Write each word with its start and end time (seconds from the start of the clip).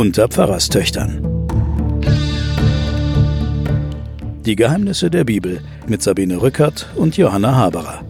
Unter 0.00 0.28
Pfarrerstöchtern. 0.28 1.20
Die 4.46 4.56
Geheimnisse 4.56 5.10
der 5.10 5.24
Bibel 5.24 5.60
mit 5.86 6.00
Sabine 6.00 6.40
Rückert 6.40 6.88
und 6.96 7.18
Johanna 7.18 7.54
Haberer. 7.54 8.02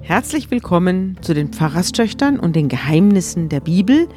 Herzlich 0.00 0.50
willkommen 0.50 1.16
zu 1.20 1.32
den 1.32 1.52
Pfarrerstöchtern 1.52 2.40
und 2.40 2.56
den 2.56 2.68
Geheimnissen 2.68 3.48
der 3.48 3.60
Bibel. 3.60 4.08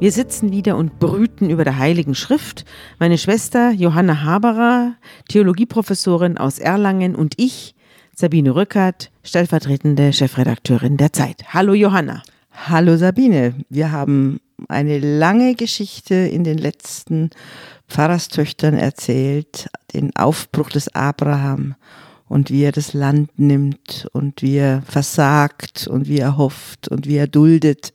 Wir 0.00 0.12
sitzen 0.12 0.50
wieder 0.50 0.78
und 0.78 0.98
brüten 0.98 1.50
über 1.50 1.62
der 1.62 1.76
Heiligen 1.76 2.14
Schrift. 2.14 2.64
Meine 2.98 3.18
Schwester 3.18 3.70
Johanna 3.70 4.22
Haberer, 4.22 4.94
Theologieprofessorin 5.28 6.38
aus 6.38 6.58
Erlangen 6.58 7.14
und 7.14 7.34
ich, 7.36 7.74
Sabine 8.16 8.54
Rückert, 8.54 9.10
stellvertretende 9.22 10.14
Chefredakteurin 10.14 10.96
der 10.96 11.12
Zeit. 11.12 11.52
Hallo 11.52 11.74
Johanna. 11.74 12.22
Hallo 12.50 12.96
Sabine. 12.96 13.54
Wir 13.68 13.92
haben 13.92 14.40
eine 14.68 14.98
lange 15.00 15.54
Geschichte 15.54 16.14
in 16.14 16.44
den 16.44 16.56
letzten 16.56 17.28
Pfarrerstöchtern 17.86 18.78
erzählt, 18.78 19.68
den 19.92 20.16
Aufbruch 20.16 20.70
des 20.70 20.94
Abraham 20.94 21.74
und 22.26 22.50
wie 22.50 22.62
er 22.62 22.72
das 22.72 22.94
Land 22.94 23.38
nimmt 23.38 24.08
und 24.14 24.40
wie 24.40 24.56
er 24.56 24.80
versagt 24.80 25.88
und 25.88 26.08
wie 26.08 26.20
er 26.20 26.38
hofft 26.38 26.88
und 26.88 27.06
wie 27.06 27.16
er 27.16 27.26
duldet, 27.26 27.92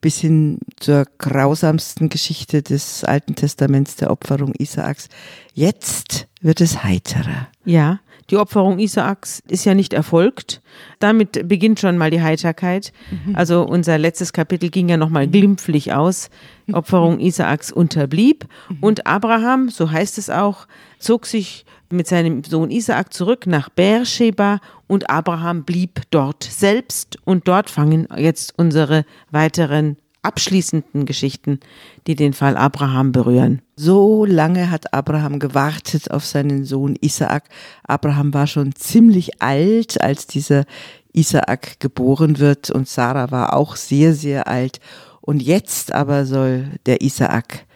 bis 0.00 0.18
hin 0.18 0.58
zur 0.78 1.06
grausamsten 1.18 2.08
Geschichte 2.08 2.62
des 2.62 3.04
Alten 3.04 3.34
Testaments 3.34 3.96
der 3.96 4.10
Opferung 4.10 4.54
Isaaks. 4.58 5.08
Jetzt 5.54 6.28
wird 6.40 6.60
es 6.60 6.84
heiterer. 6.84 7.48
Ja, 7.64 8.00
die 8.30 8.36
Opferung 8.36 8.78
Isaaks 8.78 9.42
ist 9.48 9.64
ja 9.64 9.74
nicht 9.74 9.94
erfolgt. 9.94 10.60
Damit 10.98 11.48
beginnt 11.48 11.80
schon 11.80 11.96
mal 11.96 12.10
die 12.10 12.20
Heiterkeit. 12.20 12.92
Mhm. 13.10 13.34
Also 13.34 13.62
unser 13.62 13.96
letztes 13.96 14.32
Kapitel 14.32 14.68
ging 14.68 14.88
ja 14.88 14.98
nochmal 14.98 15.26
glimpflich 15.26 15.94
aus. 15.94 16.28
Opferung 16.70 17.20
Isaaks 17.20 17.72
unterblieb. 17.72 18.46
Mhm. 18.68 18.76
Und 18.80 19.06
Abraham, 19.06 19.70
so 19.70 19.90
heißt 19.90 20.18
es 20.18 20.28
auch, 20.28 20.68
zog 20.98 21.24
sich 21.24 21.64
mit 21.90 22.06
seinem 22.06 22.44
Sohn 22.44 22.70
Isaak 22.70 23.12
zurück 23.12 23.46
nach 23.46 23.68
Beersheba 23.68 24.60
und 24.86 25.10
Abraham 25.10 25.64
blieb 25.64 26.02
dort 26.10 26.44
selbst. 26.44 27.18
Und 27.24 27.48
dort 27.48 27.70
fangen 27.70 28.08
jetzt 28.16 28.54
unsere 28.56 29.04
weiteren 29.30 29.96
abschließenden 30.22 31.06
Geschichten, 31.06 31.60
die 32.06 32.16
den 32.16 32.32
Fall 32.32 32.56
Abraham 32.56 33.12
berühren. 33.12 33.62
So 33.76 34.24
lange 34.24 34.70
hat 34.70 34.92
Abraham 34.92 35.38
gewartet 35.38 36.10
auf 36.10 36.24
seinen 36.24 36.64
Sohn 36.64 36.96
Isaak. 37.00 37.44
Abraham 37.84 38.34
war 38.34 38.46
schon 38.46 38.74
ziemlich 38.74 39.40
alt, 39.40 40.00
als 40.02 40.26
dieser 40.26 40.64
Isaak 41.12 41.80
geboren 41.80 42.38
wird 42.38 42.70
und 42.70 42.88
Sarah 42.88 43.30
war 43.30 43.54
auch 43.54 43.76
sehr, 43.76 44.14
sehr 44.14 44.48
alt. 44.48 44.80
Und 45.20 45.42
jetzt 45.42 45.92
aber 45.92 46.26
soll 46.26 46.78
der 46.86 47.00
Isaak 47.00 47.66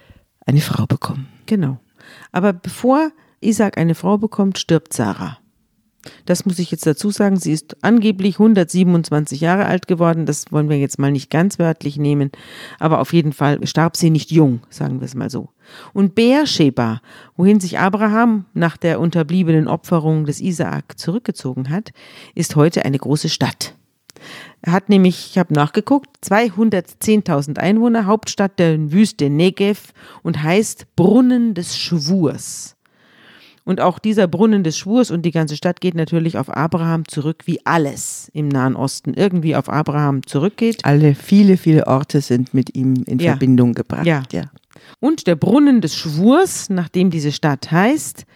eine 0.47 0.61
Frau 0.61 0.87
bekommen. 0.87 1.29
Genau. 1.47 1.79
Aber 2.33 2.53
bevor 2.53 3.11
Isaak 3.43 3.79
eine 3.79 3.95
Frau 3.95 4.19
bekommt, 4.19 4.59
stirbt 4.59 4.93
Sarah. 4.93 5.39
Das 6.25 6.45
muss 6.45 6.59
ich 6.59 6.71
jetzt 6.71 6.87
dazu 6.87 7.11
sagen. 7.11 7.37
Sie 7.37 7.53
ist 7.53 7.77
angeblich 7.83 8.37
127 8.37 9.41
Jahre 9.41 9.67
alt 9.67 9.87
geworden. 9.87 10.27
Das 10.27 10.51
wollen 10.51 10.69
wir 10.69 10.79
jetzt 10.79 10.99
mal 10.99 11.13
nicht 11.13 11.31
ganz 11.31 11.59
wörtlich 11.59 11.97
nehmen. 11.97 12.31
Aber 12.79 13.01
auf 13.01 13.13
jeden 13.13 13.33
Fall 13.33 13.65
starb 13.67 13.97
sie 13.97 14.11
nicht 14.11 14.31
jung, 14.31 14.61
sagen 14.69 15.01
wir 15.01 15.05
es 15.05 15.15
mal 15.15 15.31
so. 15.31 15.51
Und 15.93 16.15
Beersheba, 16.15 17.01
wohin 17.37 17.61
sich 17.61 17.79
Abraham 17.79 18.47
nach 18.53 18.77
der 18.77 19.01
unterbliebenen 19.01 19.69
Opferung 19.69 20.25
des 20.25 20.41
Isaak 20.41 20.99
zurückgezogen 20.99 21.71
hat, 21.71 21.93
ist 22.35 22.57
heute 22.57 22.85
eine 22.85 22.99
große 22.99 23.29
Stadt. 23.29 23.75
Er 24.61 24.73
hat 24.73 24.89
nämlich, 24.89 25.31
ich 25.31 25.39
habe 25.39 25.55
nachgeguckt, 25.55 26.09
210.000 26.25 27.59
Einwohner, 27.59 28.07
Hauptstadt 28.07 28.59
der 28.59 28.93
Wüste 28.93 29.31
Negev 29.31 29.93
und 30.23 30.43
heißt 30.43 30.95
Brunnen 30.95 31.55
des 31.55 31.77
Schwurs. 31.77 32.77
Und 33.65 33.81
auch 33.81 33.99
dieser 33.99 34.27
Brunnen 34.27 34.65
des 34.65 34.77
Schwurs 34.77 35.11
und 35.11 35.23
die 35.23 35.31
ganze 35.31 35.57
Stadt 35.57 35.81
geht 35.81 35.95
natürlich 35.95 36.37
auf 36.37 36.55
Abraham 36.55 37.07
zurück, 37.07 37.43
wie 37.45 37.65
alles 37.65 38.29
im 38.33 38.49
Nahen 38.49 38.75
Osten 38.75 39.15
irgendwie 39.15 39.55
auf 39.55 39.69
Abraham 39.69 40.27
zurückgeht. 40.27 40.85
Alle, 40.85 41.15
viele, 41.15 41.57
viele 41.57 41.87
Orte 41.87 42.21
sind 42.21 42.55
mit 42.55 42.75
ihm 42.75 43.05
in 43.07 43.19
ja. 43.21 43.33
Verbindung 43.33 43.75
gebracht. 43.75 44.07
Ja. 44.07 44.25
ja. 44.33 44.51
Und 44.99 45.27
der 45.27 45.37
Brunnen 45.37 45.81
des 45.81 45.95
Schwurs, 45.95 46.71
nachdem 46.71 47.11
diese 47.11 47.31
Stadt 47.31 47.71
heißt, 47.71 48.27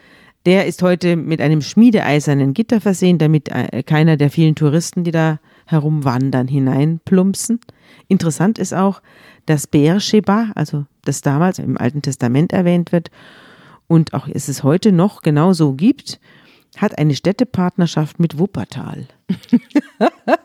der 0.46 0.66
ist 0.66 0.80
heute 0.82 1.16
mit 1.16 1.40
einem 1.40 1.60
schmiedeeisernen 1.60 2.54
Gitter 2.54 2.80
versehen, 2.80 3.18
damit 3.18 3.48
äh, 3.48 3.82
keiner 3.82 4.16
der 4.16 4.30
vielen 4.30 4.54
Touristen, 4.54 5.02
die 5.02 5.10
da 5.10 5.40
herumwandern, 5.66 6.46
hineinplumpsen. 6.46 7.58
Interessant 8.06 8.60
ist 8.60 8.72
auch, 8.72 9.02
dass 9.46 9.66
Beersheba, 9.66 10.52
also 10.54 10.86
das 11.04 11.20
damals 11.20 11.58
im 11.58 11.76
Alten 11.76 12.02
Testament 12.02 12.52
erwähnt 12.52 12.92
wird, 12.92 13.10
und 13.88 14.14
auch 14.14 14.28
es 14.32 14.48
es 14.48 14.62
heute 14.62 14.92
noch 14.92 15.22
genauso 15.22 15.74
gibt, 15.74 16.20
hat 16.76 16.98
eine 16.98 17.14
Städtepartnerschaft 17.14 18.20
mit 18.20 18.38
Wuppertal. 18.38 19.06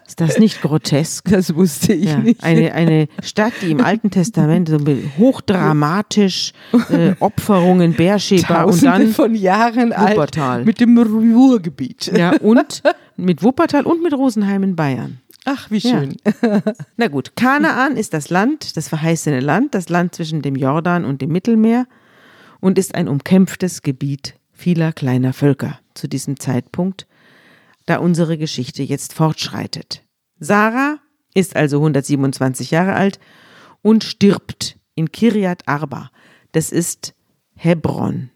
Ist 0.07 0.19
das 0.19 0.40
nicht 0.40 0.62
grotesk? 0.62 1.29
Das 1.29 1.56
wusste 1.56 1.94
ich 1.94 2.09
ja, 2.09 2.18
nicht. 2.18 2.44
Eine, 2.44 2.74
eine 2.74 3.07
Stadt, 3.22 3.53
die 3.62 3.72
im 3.72 3.81
Alten 3.81 4.12
Testament 4.12 4.69
so 4.69 4.80
hochdramatisch 5.18 6.53
äh, 6.90 7.13
Opferungen, 7.19 7.94
Beersheba 7.94 8.63
und 8.63 8.84
dann 8.84 9.09
von 9.09 9.35
Jahren 9.35 9.91
Wuppertal. 9.91 10.59
Alt 10.59 10.66
mit 10.66 10.80
dem 10.80 10.97
Ruhrgebiet. 10.97 12.12
Ja, 12.16 12.31
und 12.41 12.81
mit 13.18 13.44
Wuppertal 13.44 13.85
und 13.85 14.01
mit 14.01 14.13
Rosenheim 14.13 14.63
in 14.63 14.75
Bayern. 14.75 15.19
Ach, 15.46 15.72
wie 15.72 15.81
schön. 15.81 16.18
Ja. 16.41 16.62
Na 16.97 17.07
gut, 17.07 17.35
Kanaan 17.35 17.97
ist 17.97 18.13
das 18.13 18.30
Land, 18.30 18.78
das 18.78 18.90
verheißene 18.90 19.40
Land, 19.40 19.74
das 19.74 19.90
Land 19.90 20.16
zwischen 20.16 20.41
dem 20.41 20.56
Jordan 20.56 21.03
und 21.03 21.22
dem 21.22 21.31
Mittelmeer 21.31 21.88
und 22.61 22.77
ist 22.77 22.95
ein 22.95 23.09
umkämpftes 23.09 23.81
Gebiet 23.81 24.35
vieler 24.53 24.94
kleiner 24.94 25.33
Völker 25.33 25.79
zu 25.95 26.07
diesem 26.07 26.39
Zeitpunkt, 26.39 27.07
da 27.88 27.97
unsere 27.97 28.38
Geschichte 28.38 28.83
jetzt 28.83 29.13
fortschreitet. 29.13 30.03
Sarah 30.39 31.00
ist 31.33 31.55
also 31.55 31.77
127 31.77 32.71
Jahre 32.71 32.94
alt 32.94 33.19
und 33.81 34.03
stirbt 34.03 34.77
in 34.95 35.11
Kirjat 35.11 35.67
Arba. 35.67 36.11
Das 36.51 36.71
ist 36.71 37.13
Hebron. 37.55 38.29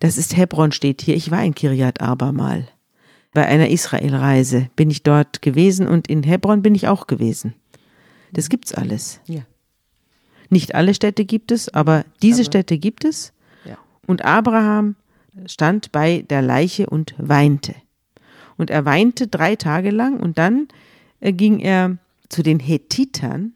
Das 0.00 0.18
ist 0.18 0.36
Hebron 0.36 0.72
steht 0.72 1.00
hier. 1.00 1.16
Ich 1.16 1.30
war 1.30 1.42
in 1.42 1.54
Kirjat 1.54 2.00
Arba 2.00 2.32
mal. 2.32 2.68
Bei 3.32 3.46
einer 3.46 3.70
Israelreise 3.70 4.68
bin 4.76 4.90
ich 4.90 5.02
dort 5.02 5.40
gewesen 5.40 5.88
und 5.88 6.08
in 6.08 6.22
Hebron 6.22 6.60
bin 6.60 6.74
ich 6.74 6.88
auch 6.88 7.06
gewesen. 7.06 7.54
Das 8.32 8.48
gibt's 8.48 8.74
alles. 8.74 9.20
Ja. 9.26 9.42
Nicht 10.52 10.74
alle 10.74 10.92
Städte 10.92 11.24
gibt 11.24 11.50
es, 11.50 11.70
aber 11.70 12.04
diese 12.20 12.42
aber, 12.42 12.44
Städte 12.44 12.76
gibt 12.76 13.06
es. 13.06 13.32
Ja. 13.64 13.78
Und 14.06 14.22
Abraham 14.22 14.96
stand 15.46 15.92
bei 15.92 16.26
der 16.28 16.42
Leiche 16.42 16.90
und 16.90 17.14
weinte. 17.16 17.74
Und 18.58 18.68
er 18.68 18.84
weinte 18.84 19.28
drei 19.28 19.56
Tage 19.56 19.90
lang 19.90 20.20
und 20.20 20.36
dann 20.36 20.68
äh, 21.20 21.32
ging 21.32 21.58
er 21.58 21.96
zu 22.28 22.42
den 22.42 22.60
Hethitern 22.60 23.54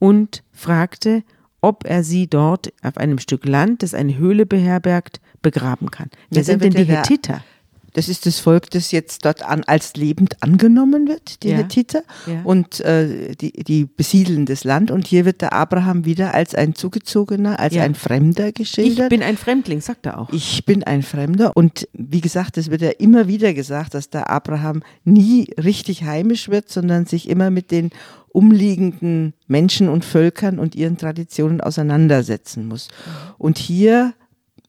und 0.00 0.42
fragte, 0.50 1.22
ob 1.60 1.84
er 1.86 2.02
sie 2.02 2.26
dort 2.26 2.72
auf 2.82 2.96
einem 2.96 3.20
Stück 3.20 3.46
Land, 3.46 3.84
das 3.84 3.94
eine 3.94 4.18
Höhle 4.18 4.44
beherbergt, 4.44 5.20
begraben 5.40 5.92
kann. 5.92 6.10
Wer 6.30 6.38
ja, 6.38 6.44
sind 6.46 6.64
denn 6.64 6.74
die 6.74 6.82
Hethiter? 6.82 7.44
Das 7.94 8.08
ist 8.08 8.26
das 8.26 8.40
Volk, 8.40 8.70
das 8.70 8.90
jetzt 8.90 9.24
dort 9.24 9.42
an, 9.42 9.62
als 9.64 9.94
lebend 9.94 10.42
angenommen 10.42 11.08
wird, 11.08 11.42
die 11.42 11.50
ja. 11.50 11.58
Hethiter, 11.58 12.02
ja. 12.26 12.42
und 12.42 12.80
äh, 12.80 13.34
die, 13.36 13.52
die 13.52 13.86
besiedeln 13.86 14.46
das 14.46 14.64
Land. 14.64 14.90
Und 14.90 15.06
hier 15.06 15.24
wird 15.24 15.40
der 15.40 15.52
Abraham 15.52 16.04
wieder 16.04 16.34
als 16.34 16.54
ein 16.54 16.74
Zugezogener, 16.74 17.58
als 17.60 17.74
ja. 17.74 17.84
ein 17.84 17.94
Fremder 17.94 18.50
geschildert. 18.52 19.12
Ich 19.12 19.18
bin 19.18 19.22
ein 19.22 19.36
Fremdling, 19.36 19.80
sagt 19.80 20.06
er 20.06 20.18
auch. 20.18 20.28
Ich 20.32 20.64
bin 20.66 20.82
ein 20.82 21.02
Fremder. 21.02 21.56
Und 21.56 21.88
wie 21.92 22.20
gesagt, 22.20 22.58
es 22.58 22.68
wird 22.68 22.82
ja 22.82 22.90
immer 22.90 23.28
wieder 23.28 23.54
gesagt, 23.54 23.94
dass 23.94 24.10
der 24.10 24.28
Abraham 24.28 24.82
nie 25.04 25.48
richtig 25.56 26.02
heimisch 26.02 26.48
wird, 26.48 26.68
sondern 26.70 27.06
sich 27.06 27.28
immer 27.28 27.50
mit 27.50 27.70
den 27.70 27.90
umliegenden 28.30 29.34
Menschen 29.46 29.88
und 29.88 30.04
Völkern 30.04 30.58
und 30.58 30.74
ihren 30.74 30.98
Traditionen 30.98 31.60
auseinandersetzen 31.60 32.66
muss. 32.66 32.88
Mhm. 32.88 33.34
Und 33.38 33.58
hier 33.58 34.14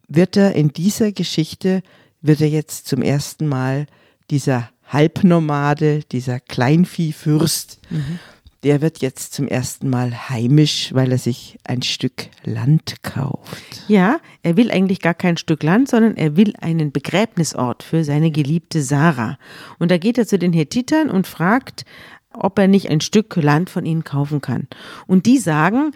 wird 0.08 0.38
er 0.38 0.54
in 0.54 0.70
dieser 0.70 1.12
Geschichte 1.12 1.82
wird 2.26 2.42
er 2.42 2.50
jetzt 2.50 2.88
zum 2.88 3.02
ersten 3.02 3.48
Mal 3.48 3.88
dieser 4.30 4.70
Halbnomade, 4.88 6.02
dieser 6.12 6.40
Kleinviehfürst, 6.40 7.80
mhm. 7.90 8.20
der 8.64 8.82
wird 8.82 9.00
jetzt 9.00 9.34
zum 9.34 9.48
ersten 9.48 9.90
Mal 9.90 10.30
heimisch, 10.30 10.94
weil 10.94 11.12
er 11.12 11.18
sich 11.18 11.58
ein 11.64 11.82
Stück 11.82 12.28
Land 12.44 13.04
kauft. 13.04 13.84
Ja, 13.88 14.20
er 14.44 14.58
will 14.58 14.72
eigentlich 14.72 15.02
gar 15.02 15.14
kein 15.14 15.38
Stück 15.38 15.64
Land, 15.64 15.90
sondern 15.90 16.18
er 16.18 16.36
will 16.36 16.54
einen 16.62 16.92
Begräbnisort 16.92 17.84
für 17.84 18.04
seine 18.04 18.32
geliebte 18.32 18.82
Sarah. 18.82 19.38
Und 19.80 19.92
da 19.92 19.98
geht 19.98 20.18
er 20.18 20.28
zu 20.28 20.40
den 20.40 20.54
Hethitern 20.54 21.10
und 21.10 21.28
fragt, 21.28 21.86
ob 22.34 22.60
er 22.60 22.68
nicht 22.68 22.90
ein 22.90 23.02
Stück 23.02 23.36
Land 23.36 23.70
von 23.70 23.86
ihnen 23.86 24.04
kaufen 24.04 24.42
kann. 24.42 24.68
Und 25.08 25.26
die 25.26 25.38
sagen, 25.38 25.92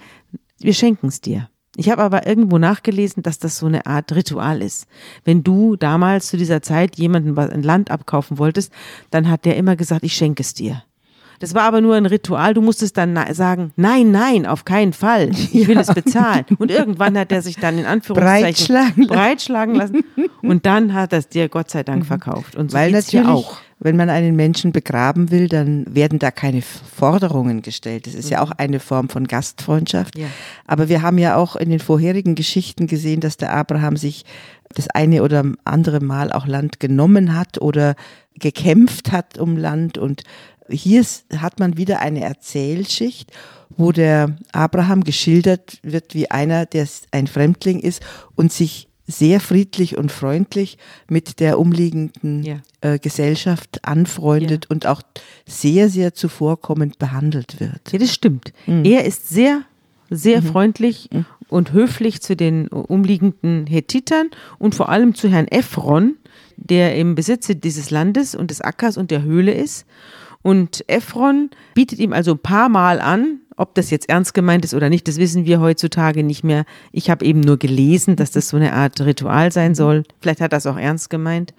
wir 0.60 0.74
schenken 0.74 1.08
es 1.08 1.22
dir. 1.22 1.50
Ich 1.80 1.90
habe 1.90 2.04
aber 2.04 2.28
irgendwo 2.28 2.58
nachgelesen, 2.58 3.24
dass 3.24 3.40
das 3.40 3.58
so 3.58 3.66
eine 3.66 3.86
Art 3.86 4.12
Ritual 4.12 4.62
ist. 4.62 4.86
Wenn 5.24 5.44
du 5.44 5.78
damals 5.78 6.28
zu 6.28 6.36
dieser 6.36 6.62
Zeit 6.62 6.98
jemandem 6.98 7.40
ein 7.40 7.64
Land 7.64 7.90
abkaufen 7.90 8.38
wolltest, 8.38 8.74
dann 9.12 9.30
hat 9.30 9.46
der 9.46 9.56
immer 9.56 9.78
gesagt, 9.78 10.04
ich 10.04 10.14
schenke 10.14 10.42
es 10.42 10.54
dir. 10.54 10.84
Das 11.40 11.56
war 11.56 11.62
aber 11.62 11.80
nur 11.80 11.96
ein 11.96 12.06
Ritual. 12.06 12.54
Du 12.54 12.62
musstest 12.62 12.98
dann 12.98 13.18
sagen, 13.34 13.72
nein, 13.78 14.12
nein, 14.12 14.46
auf 14.46 14.66
keinen 14.66 14.92
Fall. 14.92 15.30
Ich 15.54 15.70
will 15.70 15.76
ja. 15.76 15.82
es 15.82 15.94
bezahlen. 15.94 16.44
Und 16.58 16.70
irgendwann 16.70 17.18
hat 17.18 17.32
er 17.32 17.42
sich 17.42 17.56
dann 17.56 17.78
in 17.78 17.86
Anführungszeichen 17.86 18.44
breitschlagen, 18.44 19.08
breitschlagen 19.08 19.76
lassen. 19.76 20.04
Und 20.42 20.66
dann 20.66 20.94
hat 20.94 21.14
er 21.14 21.20
es 21.20 21.30
dir 21.30 21.48
Gott 21.48 21.70
sei 21.70 21.84
Dank 21.84 22.06
verkauft. 22.06 22.58
Und 22.58 22.72
so 22.72 22.78
Weil 22.78 22.92
natürlich 22.92 23.26
auch. 23.26 23.62
Wenn 23.80 23.96
man 23.96 24.10
einen 24.10 24.36
Menschen 24.36 24.74
begraben 24.74 25.32
will, 25.32 25.48
dann 25.48 25.86
werden 25.94 26.20
da 26.20 26.32
keine 26.32 26.62
Forderungen 26.62 27.62
gestellt. 27.62 28.08
Das 28.08 28.14
ist 28.14 28.26
mhm. 28.26 28.32
ja 28.32 28.42
auch 28.42 28.52
eine 28.52 28.80
Form 28.80 29.08
von 29.08 29.26
Gastfreundschaft. 29.26 30.18
Ja. 30.18 30.28
Aber 30.68 30.90
wir 30.90 31.02
haben 31.02 31.18
ja 31.18 31.38
auch 31.38 31.56
in 31.56 31.70
den 31.70 31.80
vorherigen 31.80 32.36
Geschichten 32.36 32.88
gesehen, 32.88 33.22
dass 33.22 33.38
der 33.38 33.54
Abraham 33.54 33.96
sich 33.96 34.26
das 34.76 34.90
eine 34.90 35.24
oder 35.24 35.46
andere 35.64 36.02
Mal 36.02 36.32
auch 36.32 36.46
Land 36.46 36.80
genommen 36.80 37.36
hat 37.36 37.62
oder 37.62 37.96
gekämpft 38.36 39.12
hat 39.12 39.38
um 39.38 39.58
Land 39.58 39.98
und 39.98 40.24
hier 40.70 41.04
hat 41.38 41.60
man 41.60 41.78
wieder 41.78 42.00
eine 42.00 42.22
Erzählschicht, 42.22 43.32
wo 43.70 43.92
der 43.92 44.36
Abraham 44.52 45.04
geschildert 45.04 45.80
wird 45.84 46.14
wie 46.14 46.30
einer, 46.30 46.66
der 46.66 46.88
ein 47.12 47.28
Fremdling 47.28 47.80
ist 47.80 48.04
und 48.36 48.52
sich 48.52 48.89
sehr 49.10 49.40
friedlich 49.40 49.98
und 49.98 50.12
freundlich 50.12 50.78
mit 51.10 51.40
der 51.40 51.60
umliegenden 51.60 52.44
ja. 52.44 52.58
äh, 52.82 53.00
Gesellschaft 53.00 53.80
anfreundet 53.84 54.66
ja. 54.66 54.70
und 54.70 54.86
auch 54.86 55.02
sehr, 55.48 55.90
sehr 55.90 56.14
zuvorkommend 56.14 57.00
behandelt 57.00 57.60
wird. 57.60 57.92
Ja, 57.92 57.98
das 57.98 58.14
stimmt. 58.14 58.54
Mhm. 58.68 58.86
Er 58.86 59.06
ist 59.06 59.28
sehr, 59.28 59.64
sehr 60.12 60.42
mhm. 60.42 60.46
freundlich 60.46 61.10
mhm. 61.12 61.26
und 61.48 61.74
höflich 61.74 62.22
zu 62.22 62.36
den 62.36 62.68
umliegenden 62.68 63.66
Hethitern 63.66 64.30
und 64.60 64.76
vor 64.76 64.90
allem 64.90 65.16
zu 65.16 65.28
Herrn 65.28 65.48
Ephron, 65.48 66.16
der 66.56 66.96
im 66.96 67.16
Besitze 67.16 67.56
dieses 67.56 67.90
Landes 67.90 68.36
und 68.36 68.52
des 68.52 68.62
Ackers 68.62 68.98
und 68.98 69.10
der 69.10 69.24
Höhle 69.24 69.54
ist. 69.54 69.88
Und 70.42 70.86
Ephron 70.88 71.50
bietet 71.74 72.00
ihm 72.00 72.14
also 72.14 72.32
ein 72.32 72.40
paar 72.40 72.70
Mal 72.70 73.02
an, 73.02 73.42
ob 73.58 73.76
das 73.76 73.90
jetzt 73.90 74.08
ernst 74.08 74.34
gemeint 74.34 74.64
ist 74.64 74.74
oder 74.74 74.90
nicht, 74.90 75.08
das 75.10 75.18
wissen 75.18 75.46
wir 75.46 75.60
heutzutage 75.60 76.24
nicht 76.24 76.46
mehr. 76.46 76.64
Ich 76.94 77.10
habe 77.10 77.26
eben 77.26 77.42
nur 77.42 77.58
gelesen, 77.58 78.16
dass 78.16 78.32
das 78.32 78.48
so 78.48 78.56
eine 78.56 78.74
Art 78.74 79.02
Ritual 79.02 79.52
sein 79.52 79.76
soll. 79.76 80.04
Vielleicht 80.22 80.40
hat 80.40 80.54
das 80.54 80.66
auch 80.66 80.78
ernst 80.78 81.10
gemeint. 81.10 81.54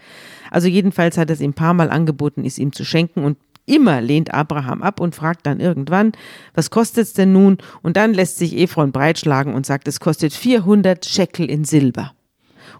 Also 0.51 0.67
jedenfalls 0.67 1.19
hat 1.19 1.29
er 1.29 1.35
es 1.35 1.43
ihm 1.43 1.51
ein 1.51 1.55
paar 1.55 1.75
Mal 1.75 1.91
angeboten, 1.91 2.47
es 2.47 2.59
ihm 2.59 2.73
zu 2.73 2.85
schenken 2.85 3.23
und 3.23 3.37
immer 3.67 4.01
lehnt 4.01 4.33
Abraham 4.33 4.83
ab 4.83 4.99
und 4.99 5.15
fragt 5.15 5.47
dann 5.47 5.61
irgendwann, 5.61 6.13
was 6.55 6.71
kostet 6.71 7.05
es 7.05 7.13
denn 7.13 7.33
nun? 7.33 7.59
Und 7.83 7.99
dann 7.99 8.15
lässt 8.15 8.39
sich 8.39 8.57
Ephron 8.57 8.93
breitschlagen 8.93 9.53
und 9.53 9.67
sagt, 9.67 9.87
es 9.87 10.01
kostet 10.01 10.33
400 10.33 11.05
Shekel 11.05 11.51
in 11.51 11.65
Silber. 11.65 12.13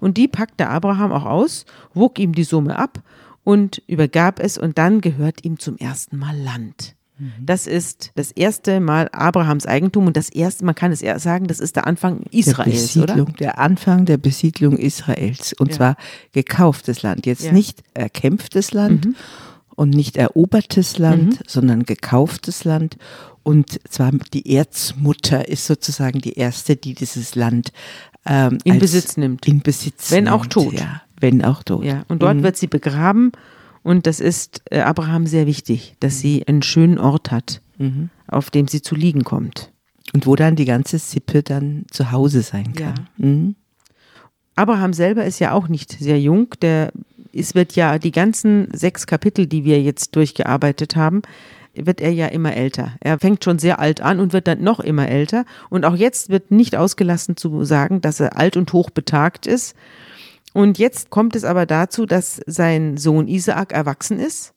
Und 0.01 0.17
die 0.17 0.29
packte 0.29 0.69
Abraham 0.69 1.13
auch 1.13 1.27
aus, 1.27 1.67
wog 1.93 2.19
ihm 2.19 2.35
die 2.35 2.45
Summe 2.45 2.79
ab 2.79 3.03
und 3.45 3.83
übergab 3.87 4.41
es 4.41 4.59
und 4.59 4.79
dann 4.79 5.01
gehört 5.01 5.45
ihm 5.45 5.59
zum 5.59 5.77
ersten 5.77 6.19
Mal 6.19 6.37
Land. 6.37 6.95
Mhm. 7.21 7.33
Das 7.45 7.67
ist 7.67 8.13
das 8.15 8.33
erste 8.33 8.81
Mal 8.81 9.09
Abrahams 9.13 9.67
Eigentum 9.67 10.07
und 10.07 10.17
das 10.17 10.31
erste, 10.31 10.65
man 10.65 10.75
kann 10.75 10.91
es 10.91 11.03
eher 11.03 11.19
sagen, 11.19 11.47
das 11.47 11.61
ist 11.61 11.77
der 11.77 11.87
Anfang 11.87 12.23
Israels, 12.31 12.93
der 12.95 13.01
Besiedlung, 13.03 13.29
oder? 13.29 13.37
Der 13.39 13.59
Anfang 13.59 14.07
der 14.07 14.17
Besiedlung 14.17 14.77
Israels 14.77 15.53
und 15.59 15.71
ja. 15.71 15.77
zwar 15.77 15.97
gekauftes 16.33 17.03
Land, 17.03 17.27
jetzt 17.27 17.45
ja. 17.45 17.53
nicht 17.53 17.83
erkämpftes 17.95 18.73
Land 18.73 19.07
mhm. 19.07 19.17
und 19.77 19.91
nicht 19.91 20.17
erobertes 20.17 20.99
Land, 20.99 21.41
mhm. 21.41 21.45
sondern 21.47 21.83
gekauftes 21.85 22.65
Land 22.65 22.97
und 23.43 23.81
zwar 23.89 24.13
die 24.33 24.55
Erzmutter 24.55 25.49
ist 25.49 25.67
sozusagen 25.67 26.21
die 26.21 26.35
erste, 26.35 26.77
die 26.77 26.95
dieses 26.95 27.35
Land 27.35 27.73
ähm, 28.27 28.59
in 28.65 28.79
Besitz 28.79 29.17
nimmt. 29.17 29.49
In 29.49 29.61
Besitz 29.61 30.11
Wenn 30.11 30.29
auch 30.29 30.47
tot. 30.47 30.75
Ja 30.75 31.03
wenn 31.21 31.45
auch 31.45 31.63
tot. 31.63 31.85
Ja, 31.85 32.05
und 32.09 32.23
dort 32.23 32.39
mhm. 32.39 32.43
wird 32.43 32.57
sie 32.57 32.67
begraben 32.67 33.33
und 33.83 34.07
das 34.07 34.21
ist 34.21 34.63
äh, 34.71 34.81
Abraham 34.81 35.27
sehr 35.27 35.47
wichtig, 35.47 35.95
dass 36.01 36.21
sie 36.21 36.47
einen 36.47 36.63
schönen 36.63 36.99
Ort 36.99 37.31
hat, 37.31 37.63
mhm. 37.79 38.11
auf 38.27 38.51
dem 38.51 38.69
sie 38.69 38.83
zu 38.83 38.95
liegen 38.95 39.25
kommt. 39.25 39.73
Und 40.13 40.27
wo 40.27 40.35
dann 40.35 40.57
die 40.57 40.65
ganze 40.65 40.99
Sippe 40.99 41.43
dann 41.43 41.85
zu 41.91 42.11
Hause 42.11 42.43
sein 42.43 42.73
kann. 42.75 42.95
Ja. 43.19 43.27
Mhm. 43.27 43.55
Abraham 44.57 44.93
selber 44.93 45.25
ist 45.25 45.39
ja 45.39 45.53
auch 45.53 45.69
nicht 45.69 45.93
sehr 45.93 46.21
jung. 46.21 46.49
Der, 46.61 46.93
es 47.33 47.55
wird 47.55 47.77
ja 47.77 47.99
die 47.99 48.11
ganzen 48.11 48.69
sechs 48.73 49.07
Kapitel, 49.07 49.47
die 49.47 49.65
wir 49.65 49.81
jetzt 49.81 50.17
durchgearbeitet 50.17 50.97
haben, 50.97 51.23
wird 51.75 52.01
er 52.01 52.13
ja 52.13 52.27
immer 52.27 52.55
älter. 52.55 52.93
Er 53.01 53.19
fängt 53.19 53.45
schon 53.45 53.59
sehr 53.59 53.79
alt 53.79 54.01
an 54.01 54.21
und 54.21 54.33
wird 54.33 54.49
dann 54.49 54.63
noch 54.63 54.81
immer 54.81 55.09
älter. 55.09 55.45
Und 55.71 55.85
auch 55.85 55.95
jetzt 55.95 56.29
wird 56.29 56.51
nicht 56.51 56.77
ausgelassen 56.77 57.37
zu 57.37 57.65
sagen, 57.65 58.01
dass 58.01 58.21
er 58.21 58.37
alt 58.37 58.57
und 58.57 58.73
hoch 58.73 58.91
betagt 58.91 59.47
ist. 59.47 59.75
Und 60.53 60.79
jetzt 60.79 61.11
kommt 61.11 61.37
es 61.37 61.45
aber 61.45 61.67
dazu, 61.67 62.07
dass 62.07 62.41
sein 62.47 62.97
Sohn 62.97 63.29
Isaak 63.29 63.73
erwachsen 63.73 64.19
ist. 64.19 64.53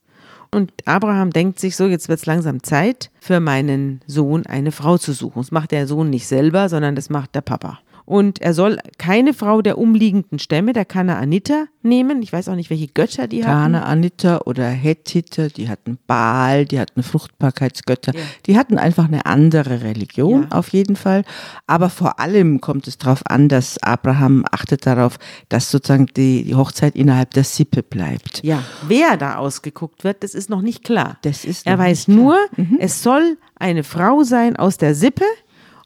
Und 0.52 0.72
Abraham 0.86 1.32
denkt 1.32 1.60
sich 1.60 1.76
so, 1.76 1.88
jetzt 1.88 2.10
wird 2.10 2.20
es 2.20 2.26
langsam 2.26 2.62
Zeit, 2.62 3.10
für 3.20 3.40
meinen 3.40 4.02
Sohn 4.06 4.46
eine 4.46 4.72
Frau 4.72 4.98
zu 4.98 5.14
suchen. 5.14 5.42
Das 5.42 5.52
macht 5.52 5.72
der 5.72 5.88
Sohn 5.88 6.10
nicht 6.10 6.28
selber, 6.28 6.70
sondern 6.70 6.96
das 6.96 7.10
macht 7.10 7.34
der 7.34 7.42
Papa. 7.42 7.80
Und 8.06 8.42
er 8.42 8.54
soll 8.54 8.78
keine 8.98 9.34
Frau 9.34 9.62
der 9.62 9.78
umliegenden 9.78 10.40
Stämme, 10.40 10.74
der 10.74 10.86
Kanaaniter, 10.86 11.68
nehmen. 11.84 12.22
Ich 12.22 12.34
weiß 12.34 12.50
auch 12.50 12.56
nicht, 12.56 12.70
welche 12.70 12.88
Götter 12.88 13.28
die 13.28 13.44
hatten. 13.44 13.74
Kanaaniter 13.74 14.48
oder 14.48 14.68
Hethiter, 14.68 15.50
die 15.50 15.70
hatten 15.70 15.98
Baal, 16.08 16.66
die 16.66 16.80
hatten 16.80 17.04
Fruchtbarkeitsgötter. 17.04 18.14
Ja. 18.16 18.22
Die 18.46 18.58
hatten 18.58 18.78
einfach 18.78 19.06
eine 19.06 19.26
andere 19.26 19.84
Religion, 19.84 20.44
ja. 20.44 20.58
auf 20.58 20.70
jeden 20.70 20.96
Fall. 20.96 21.24
Aber 21.68 21.90
vor 21.90 22.20
allem 22.20 22.62
kommt 22.62 22.88
es 22.88 22.98
darauf 22.98 23.22
an, 23.26 23.50
dass 23.50 23.82
Abraham 23.84 24.46
achtet 24.52 24.86
darauf, 24.86 25.18
dass 25.50 25.70
sozusagen 25.70 26.08
die, 26.08 26.44
die 26.44 26.56
Hochzeit 26.56 26.96
innerhalb 26.96 27.32
der 27.32 27.44
Sippe 27.44 27.84
bleibt. 27.84 28.44
Ja, 28.44 28.64
wer 28.88 29.18
da 29.18 29.36
ausgeguckt 29.36 30.04
wird, 30.04 30.24
das 30.24 30.34
ist 30.34 30.50
noch 30.50 30.62
nicht 30.62 30.84
klar. 30.84 31.18
Das 31.22 31.46
ist 31.46 31.68
er 31.68 31.78
weiß 31.78 32.08
nur, 32.08 32.38
mhm. 32.56 32.78
es 32.80 33.04
soll 33.04 33.38
eine 33.56 33.84
Frau 33.84 34.24
sein 34.24 34.56
aus 34.56 34.78
der 34.78 34.96
Sippe, 34.96 35.26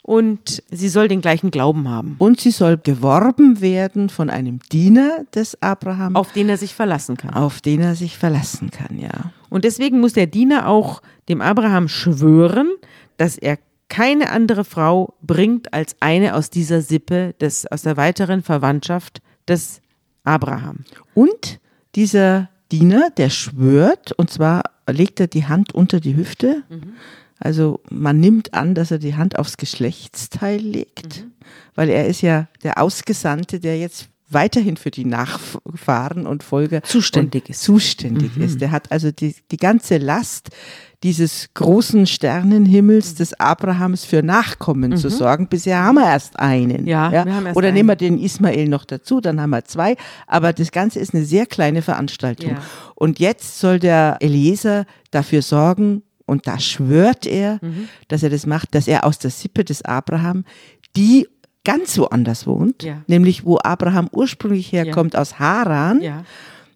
und 0.07 0.63
sie 0.71 0.87
soll 0.87 1.09
den 1.09 1.19
gleichen 1.19 1.51
Glauben 1.51 1.89
haben. 1.89 2.15
Und 2.17 2.39
sie 2.39 2.51
soll 2.51 2.77
geworben 2.77 3.59
werden 3.59 4.07
von 4.07 4.29
einem 4.29 4.59
Diener 4.71 5.25
des 5.35 5.61
Abraham. 5.61 6.15
Auf 6.15 6.31
den 6.31 6.47
er 6.47 6.55
sich 6.55 6.73
verlassen 6.73 7.17
kann. 7.17 7.33
Auf 7.33 7.59
den 7.59 7.81
er 7.81 7.93
sich 7.93 8.17
verlassen 8.17 8.71
kann, 8.71 8.97
ja. 8.97 9.33
Und 9.49 9.65
deswegen 9.65 9.99
muss 9.99 10.13
der 10.13 10.27
Diener 10.27 10.69
auch 10.69 11.01
dem 11.27 11.41
Abraham 11.41 11.89
schwören, 11.89 12.69
dass 13.17 13.37
er 13.37 13.59
keine 13.89 14.31
andere 14.31 14.63
Frau 14.63 15.13
bringt 15.21 15.73
als 15.73 15.97
eine 15.99 16.35
aus 16.35 16.49
dieser 16.49 16.79
Sippe, 16.79 17.35
des, 17.41 17.69
aus 17.69 17.81
der 17.81 17.97
weiteren 17.97 18.43
Verwandtschaft 18.43 19.21
des 19.45 19.81
Abraham. 20.23 20.85
Und 21.15 21.59
dieser 21.95 22.47
Diener, 22.71 23.09
der 23.17 23.29
schwört, 23.29 24.13
und 24.13 24.29
zwar 24.29 24.63
legt 24.89 25.19
er 25.19 25.27
die 25.27 25.47
Hand 25.47 25.75
unter 25.75 25.99
die 25.99 26.15
Hüfte. 26.15 26.63
Mhm 26.69 26.93
also 27.39 27.81
man 27.89 28.19
nimmt 28.19 28.53
an, 28.53 28.75
dass 28.75 28.91
er 28.91 28.99
die 28.99 29.15
Hand 29.15 29.37
aufs 29.37 29.57
Geschlechtsteil 29.57 30.59
legt, 30.59 31.23
mhm. 31.23 31.31
weil 31.75 31.89
er 31.89 32.07
ist 32.07 32.21
ja 32.21 32.47
der 32.63 32.81
Ausgesandte, 32.81 33.59
der 33.59 33.77
jetzt 33.77 34.09
weiterhin 34.29 34.75
für 34.75 34.91
die 34.91 35.05
Nachfahren 35.05 36.27
und 36.27 36.43
Folger 36.43 36.83
zuständig 36.83 37.45
und 37.45 37.49
ist. 37.51 37.61
Zuständig 37.61 38.35
mhm. 38.35 38.43
ist. 38.43 38.61
Der 38.61 38.71
hat 38.71 38.91
also 38.91 39.11
die, 39.11 39.35
die 39.51 39.57
ganze 39.57 39.97
Last 39.97 40.49
dieses 41.03 41.49
großen 41.53 42.07
Sternenhimmels 42.07 43.13
des 43.15 43.39
Abrahams 43.39 44.03
für 44.03 44.23
Nachkommen 44.23 44.91
mhm. 44.91 44.97
zu 44.97 45.09
sorgen. 45.09 45.47
Bisher 45.47 45.83
haben 45.83 45.95
wir 45.95 46.05
erst 46.05 46.39
einen. 46.39 46.87
Ja, 46.87 47.11
ja? 47.11 47.25
Erst 47.25 47.55
Oder 47.55 47.67
einen. 47.67 47.77
nehmen 47.77 47.89
wir 47.89 47.95
den 47.95 48.17
Ismael 48.17 48.67
noch 48.67 48.83
dazu, 48.83 49.21
dann 49.21 49.39
haben 49.39 49.51
wir 49.51 49.63
zwei. 49.63 49.95
Aber 50.25 50.53
das 50.53 50.71
Ganze 50.71 50.99
ist 50.99 51.13
eine 51.13 51.23
sehr 51.23 51.45
kleine 51.45 51.81
Veranstaltung. 51.81 52.51
Ja. 52.51 52.61
Und 52.95 53.19
jetzt 53.19 53.59
soll 53.59 53.79
der 53.79 54.17
Eliezer 54.21 54.85
dafür 55.11 55.43
sorgen, 55.43 56.01
und 56.27 56.45
da 56.45 56.59
schwört 56.59 57.25
er, 57.25 57.57
mhm. 57.61 57.89
dass 58.09 58.21
er 58.21 58.29
das 58.29 58.45
macht, 58.45 58.75
dass 58.75 58.87
er 58.87 59.05
aus 59.05 59.17
der 59.17 59.31
Sippe 59.31 59.63
des 59.63 59.81
Abraham, 59.81 60.43
die 60.95 61.27
ganz 61.63 61.97
woanders 61.97 62.45
wohnt, 62.45 62.83
ja. 62.83 63.01
nämlich 63.07 63.45
wo 63.45 63.57
Abraham 63.57 64.09
ursprünglich 64.11 64.71
herkommt, 64.71 65.15
ja. 65.15 65.21
aus 65.21 65.39
Haran, 65.39 66.01
ja. 66.01 66.23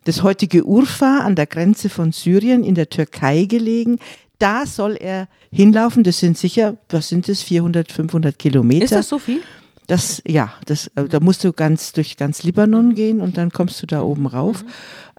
das 0.05 0.23
heutige 0.23 0.65
Urfa 0.65 1.19
an 1.19 1.35
der 1.35 1.45
Grenze 1.45 1.89
von 1.89 2.11
Syrien 2.11 2.63
in 2.63 2.75
der 2.75 2.89
Türkei 2.89 3.45
gelegen. 3.45 3.99
Da 4.39 4.65
soll 4.65 4.97
er 4.99 5.27
hinlaufen. 5.51 6.03
Das 6.03 6.19
sind 6.19 6.37
sicher, 6.37 6.77
was 6.89 7.09
sind 7.09 7.27
das, 7.27 7.43
400, 7.43 7.91
500 7.91 8.39
Kilometer. 8.39 8.85
Ist 8.85 8.93
das 8.93 9.09
so 9.09 9.19
viel? 9.19 9.41
Das, 9.87 10.21
ja, 10.25 10.53
das, 10.65 10.87
äh, 10.95 11.05
da 11.05 11.19
musst 11.19 11.43
du 11.43 11.53
ganz 11.53 11.91
durch 11.91 12.15
ganz 12.15 12.43
Libanon 12.43 12.95
gehen 12.95 13.19
und 13.19 13.37
dann 13.37 13.51
kommst 13.51 13.81
du 13.81 13.87
da 13.87 14.01
oben 14.01 14.25
rauf. 14.25 14.63
Mhm. 14.63 14.69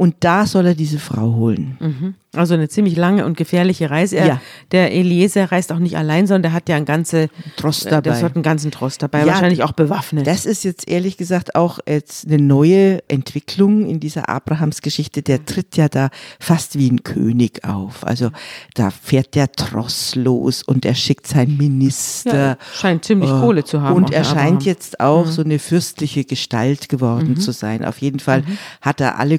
Und 0.03 0.17
da 0.21 0.47
soll 0.47 0.67
er 0.67 0.75
diese 0.75 0.99
Frau 0.99 1.35
holen. 1.35 2.17
Also 2.35 2.55
eine 2.55 2.69
ziemlich 2.69 2.97
lange 2.97 3.25
und 3.27 3.37
gefährliche 3.37 3.91
Reise. 3.91 4.17
Er, 4.17 4.27
Ja. 4.27 4.41
Der 4.73 4.91
Eliezer 4.93 5.53
reist 5.53 5.71
auch 5.71 5.79
nicht 5.79 5.97
allein, 5.99 6.27
sondern 6.27 6.43
der 6.45 6.53
hat 6.55 6.69
ja 6.69 6.77
einen 6.77 6.87
ganze 6.87 7.29
Trost 7.57 7.87
äh, 7.87 7.91
dabei. 7.91 8.11
Das 8.11 8.23
hat 8.23 8.35
einen 8.35 8.43
ganzen 8.43 8.71
Trost 8.71 9.03
dabei, 9.03 9.21
Ja, 9.21 9.27
wahrscheinlich 9.27 9.63
auch 9.63 9.73
bewaffnet. 9.73 10.27
Das 10.27 10.47
ist 10.47 10.65
jetzt 10.65 10.89
ehrlich 10.89 11.19
gesagt 11.19 11.55
auch 11.55 11.79
jetzt 11.87 12.27
eine 12.27 12.39
neue 12.43 13.01
Entwicklung 13.09 13.87
in 13.87 14.01
dieser 14.01 14.29
Abrahams-Geschichte. 14.31 15.21
Der 15.23 15.45
tritt 15.45 15.77
ja 15.77 15.89
da 15.89 16.09
fast 16.41 16.79
wie 16.79 16.91
ein 16.91 17.03
König 17.05 17.65
auf. 17.69 18.05
Also 18.07 18.31
da 18.75 18.91
fährt 18.91 19.35
der 19.35 19.53
Tross 19.53 20.15
los 20.17 20.63
und 20.63 20.85
er 20.87 20.95
schickt 20.95 21.27
seinen 21.27 21.57
Minister. 21.59 22.35
Ja, 22.35 22.57
scheint 22.75 23.05
ziemlich 23.05 23.29
Äh, 23.31 23.41
Kohle 23.41 23.65
zu 23.65 23.83
haben, 23.83 23.95
Und 23.97 24.11
der 24.11 24.19
er 24.19 24.25
scheint 24.25 24.37
Abraham. 24.39 24.55
Mhm. 24.55 24.61
jetzt 24.63 25.01
auch 25.01 25.27
so 25.27 25.43
eine 25.43 25.59
fürstliche 25.59 26.25
Gestalt 26.25 26.89
geworden 26.89 27.37
zu 27.39 27.53
sein. 27.53 27.85
Auf 27.85 27.99
jeden 27.99 28.21
Fall 28.21 28.41
Mhm. 28.41 28.59
hat 28.81 29.01
er 29.03 29.19
alle 29.19 29.39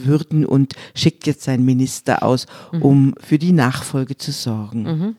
Königswürden 0.00 0.44
und 0.46 0.74
schickt 0.94 1.26
jetzt 1.26 1.42
seinen 1.42 1.64
Minister 1.64 2.22
aus, 2.22 2.46
Mhm. 2.72 2.82
um 2.82 3.14
für 3.20 3.38
die 3.38 3.52
Nachfolge 3.52 4.16
zu 4.16 4.32
sorgen. 4.32 5.16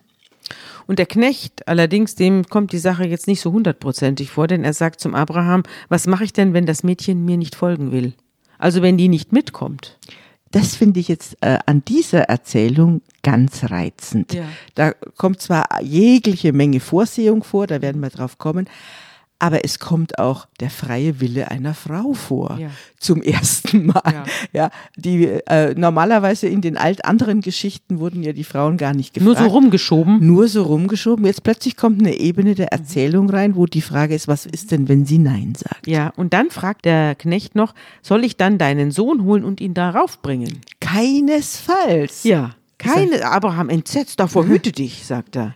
Und 0.88 1.00
der 1.00 1.06
Knecht 1.06 1.68
allerdings, 1.68 2.16
dem 2.16 2.46
kommt 2.46 2.74
die 2.74 2.78
Sache 2.78 3.06
jetzt 3.06 3.28
nicht 3.28 3.40
so 3.42 3.52
hundertprozentig 3.52 4.32
vor, 4.32 4.48
denn 4.48 4.64
er 4.64 4.74
sagt 4.74 5.00
zum 5.00 5.16
Abraham, 5.16 5.64
was 5.88 6.08
mache 6.08 6.24
ich 6.26 6.34
denn, 6.34 6.54
wenn 6.54 6.66
das 6.66 6.84
Mädchen 6.84 7.24
mir 7.24 7.38
nicht 7.38 7.56
folgen 7.56 7.92
will? 7.92 8.14
Also 8.58 8.82
wenn 8.82 8.98
die 8.98 9.08
nicht 9.08 9.32
mitkommt. 9.32 9.98
Das 10.52 10.76
finde 10.76 11.00
ich 11.00 11.08
jetzt 11.08 11.38
äh, 11.40 11.60
an 11.66 11.84
dieser 11.88 12.24
Erzählung 12.24 13.02
ganz 13.24 13.72
reizend. 13.72 14.34
Ja. 14.34 14.44
Da 14.76 14.92
kommt 15.16 15.40
zwar 15.42 15.82
jegliche 15.82 16.52
Menge 16.52 16.82
Vorsehung 16.82 17.44
vor, 17.44 17.68
da 17.68 17.82
werden 17.82 18.02
wir 18.02 18.10
drauf 18.10 18.38
kommen, 18.38 18.68
aber 19.42 19.66
es 19.66 19.80
kommt 19.80 20.20
auch 20.20 20.46
der 20.60 20.70
freie 20.70 21.20
Wille 21.20 21.50
einer 21.50 21.74
Frau 21.74 22.14
vor. 22.14 22.58
Ja. 22.60 22.70
Zum 23.00 23.24
ersten 23.24 23.88
Mal. 23.88 24.02
Ja. 24.06 24.24
Ja. 24.54 24.70
die 24.96 25.26
äh, 25.26 25.74
normalerweise 25.74 26.48
in 26.48 26.62
den 26.62 26.78
alt 26.78 27.06
anderen 27.06 27.42
Geschichten 27.42 27.98
wurden 28.00 28.22
ja 28.22 28.34
die 28.34 28.44
Frauen 28.44 28.78
gar 28.78 28.94
nicht 28.94 29.20
Nur 29.20 29.34
gefragt. 29.34 29.50
so 29.50 29.56
rumgeschoben. 29.56 30.24
Nur 30.24 30.48
so 30.48 30.62
rumgeschoben. 30.62 31.26
Jetzt 31.26 31.42
plötzlich 31.42 31.76
kommt 31.76 32.00
eine 32.00 32.14
Ebene 32.20 32.54
der 32.54 32.72
Erzählung 32.72 33.32
rein, 33.32 33.56
wo 33.56 33.66
die 33.66 33.82
Frage 33.82 34.14
ist, 34.14 34.28
was 34.28 34.46
ist 34.46 34.70
denn, 34.70 34.88
wenn 34.88 35.08
sie 35.08 35.18
Nein 35.18 35.56
sagt? 35.58 35.88
Ja, 35.88 36.14
und 36.16 36.34
dann 36.34 36.52
fragt 36.52 36.86
der 36.86 37.16
Knecht 37.16 37.56
noch, 37.56 37.74
soll 38.04 38.24
ich 38.24 38.38
dann 38.38 38.60
deinen 38.60 38.92
Sohn 38.92 39.24
holen 39.24 39.44
und 39.44 39.60
ihn 39.60 39.74
darauf 39.74 40.22
bringen? 40.22 40.62
Keinesfalls. 40.80 42.24
Ja. 42.26 42.52
Keine, 42.78 43.26
Abraham 43.26 43.70
entsetzt, 43.70 44.20
davor 44.20 44.46
hüte 44.48 44.72
dich, 44.72 45.04
sagt 45.04 45.36
er. 45.36 45.56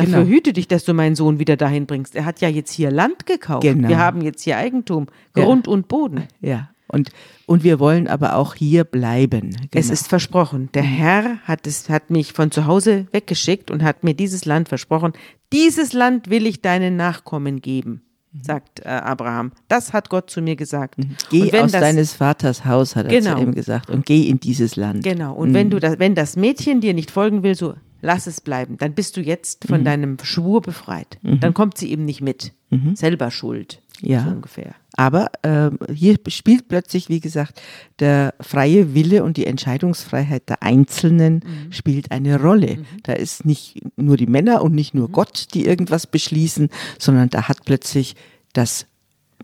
Dafür 0.00 0.24
Genau. 0.24 0.26
hüte 0.36 0.52
dich, 0.52 0.68
dass 0.68 0.84
du 0.84 0.94
meinen 0.94 1.14
Sohn 1.16 1.38
wieder 1.38 1.56
dahin 1.56 1.86
bringst. 1.86 2.14
Er 2.16 2.24
hat 2.24 2.40
ja 2.40 2.48
jetzt 2.48 2.72
hier 2.72 2.90
Land 2.90 3.26
gekauft. 3.26 3.62
Genau. 3.62 3.88
Wir 3.88 3.98
haben 3.98 4.22
jetzt 4.22 4.42
hier 4.42 4.56
Eigentum, 4.56 5.06
Ja. 5.36 5.44
Grund 5.44 5.68
und 5.68 5.88
Boden. 5.88 6.24
Ja. 6.40 6.70
Und, 6.92 7.10
und 7.46 7.62
wir 7.62 7.78
wollen 7.78 8.08
aber 8.08 8.34
auch 8.34 8.54
hier 8.56 8.82
bleiben. 8.82 9.50
Es 9.70 9.86
Genau. 9.86 9.92
ist 9.92 10.08
versprochen. 10.08 10.70
Der 10.74 10.82
Herr 10.82 11.38
hat, 11.44 11.66
es, 11.68 11.88
hat 11.88 12.10
mich 12.10 12.32
von 12.32 12.50
zu 12.50 12.66
Hause 12.66 13.06
weggeschickt 13.12 13.70
und 13.70 13.84
hat 13.84 14.02
mir 14.02 14.14
dieses 14.14 14.44
Land 14.44 14.68
versprochen. 14.68 15.12
Dieses 15.52 15.92
Land 15.92 16.30
will 16.30 16.46
ich 16.48 16.62
deinen 16.62 16.96
Nachkommen 16.96 17.60
geben, 17.60 18.02
sagt 18.42 18.80
äh, 18.80 18.88
Abraham. 18.88 19.52
Das 19.68 19.92
hat 19.92 20.08
Gott 20.10 20.30
zu 20.30 20.42
mir 20.42 20.56
gesagt. 20.56 20.98
Mhm. 20.98 21.14
Geh 21.30 21.52
aus 21.60 21.70
das, 21.70 21.80
deines 21.80 22.12
Vaters 22.14 22.64
Haus, 22.64 22.96
hat 22.96 23.06
er 23.06 23.20
Genau. 23.20 23.36
zu 23.36 23.42
ihm 23.42 23.54
gesagt, 23.54 23.88
und 23.88 24.04
geh 24.04 24.22
in 24.28 24.40
dieses 24.40 24.74
Land. 24.74 25.04
Genau. 25.04 25.34
Und 25.34 25.54
wenn 25.54 25.70
du 25.70 25.78
das, 25.78 26.00
wenn 26.00 26.16
das 26.16 26.34
Mädchen 26.34 26.80
dir 26.80 26.94
nicht 26.94 27.12
folgen 27.12 27.44
will, 27.44 27.54
so 27.54 27.74
lass 28.02 28.26
es 28.26 28.40
bleiben. 28.40 28.76
Dann 28.78 28.94
bist 28.94 29.16
du 29.16 29.20
jetzt 29.20 29.64
Mhm. 29.64 29.68
von 29.68 29.84
deinem 29.84 30.16
Schwur 30.22 30.60
befreit. 30.62 31.18
Dann 31.22 31.54
kommt 31.54 31.76
sie 31.78 31.90
eben 31.90 32.04
nicht 32.04 32.20
mit. 32.20 32.52
Selber 32.94 33.30
schuld. 33.30 33.80
Mhm. 34.00 34.08
Ja. 34.08 34.24
So 34.24 34.30
ungefähr. 34.30 34.74
Aber 34.96 35.30
ähm, 35.42 35.78
hier 35.92 36.16
spielt 36.28 36.68
plötzlich, 36.68 37.08
wie 37.08 37.20
gesagt, 37.20 37.60
der 37.98 38.34
freie 38.40 38.94
Wille 38.94 39.24
und 39.24 39.36
die 39.36 39.46
Entscheidungsfreiheit 39.46 40.48
der 40.48 40.62
Einzelnen 40.62 41.34
Mhm. 41.44 41.72
spielt 41.72 42.10
eine 42.10 42.40
Rolle. 42.40 42.78
Da 43.02 43.12
ist 43.12 43.44
nicht 43.44 43.80
nur 43.96 44.16
die 44.16 44.26
Männer 44.26 44.62
und 44.62 44.74
nicht 44.74 44.94
nur 44.94 45.08
Mhm. 45.08 45.12
Gott, 45.12 45.46
die 45.54 45.66
irgendwas 45.66 46.06
beschließen, 46.06 46.68
sondern 46.98 47.28
da 47.30 47.48
hat 47.48 47.64
plötzlich 47.64 48.14
das 48.52 48.86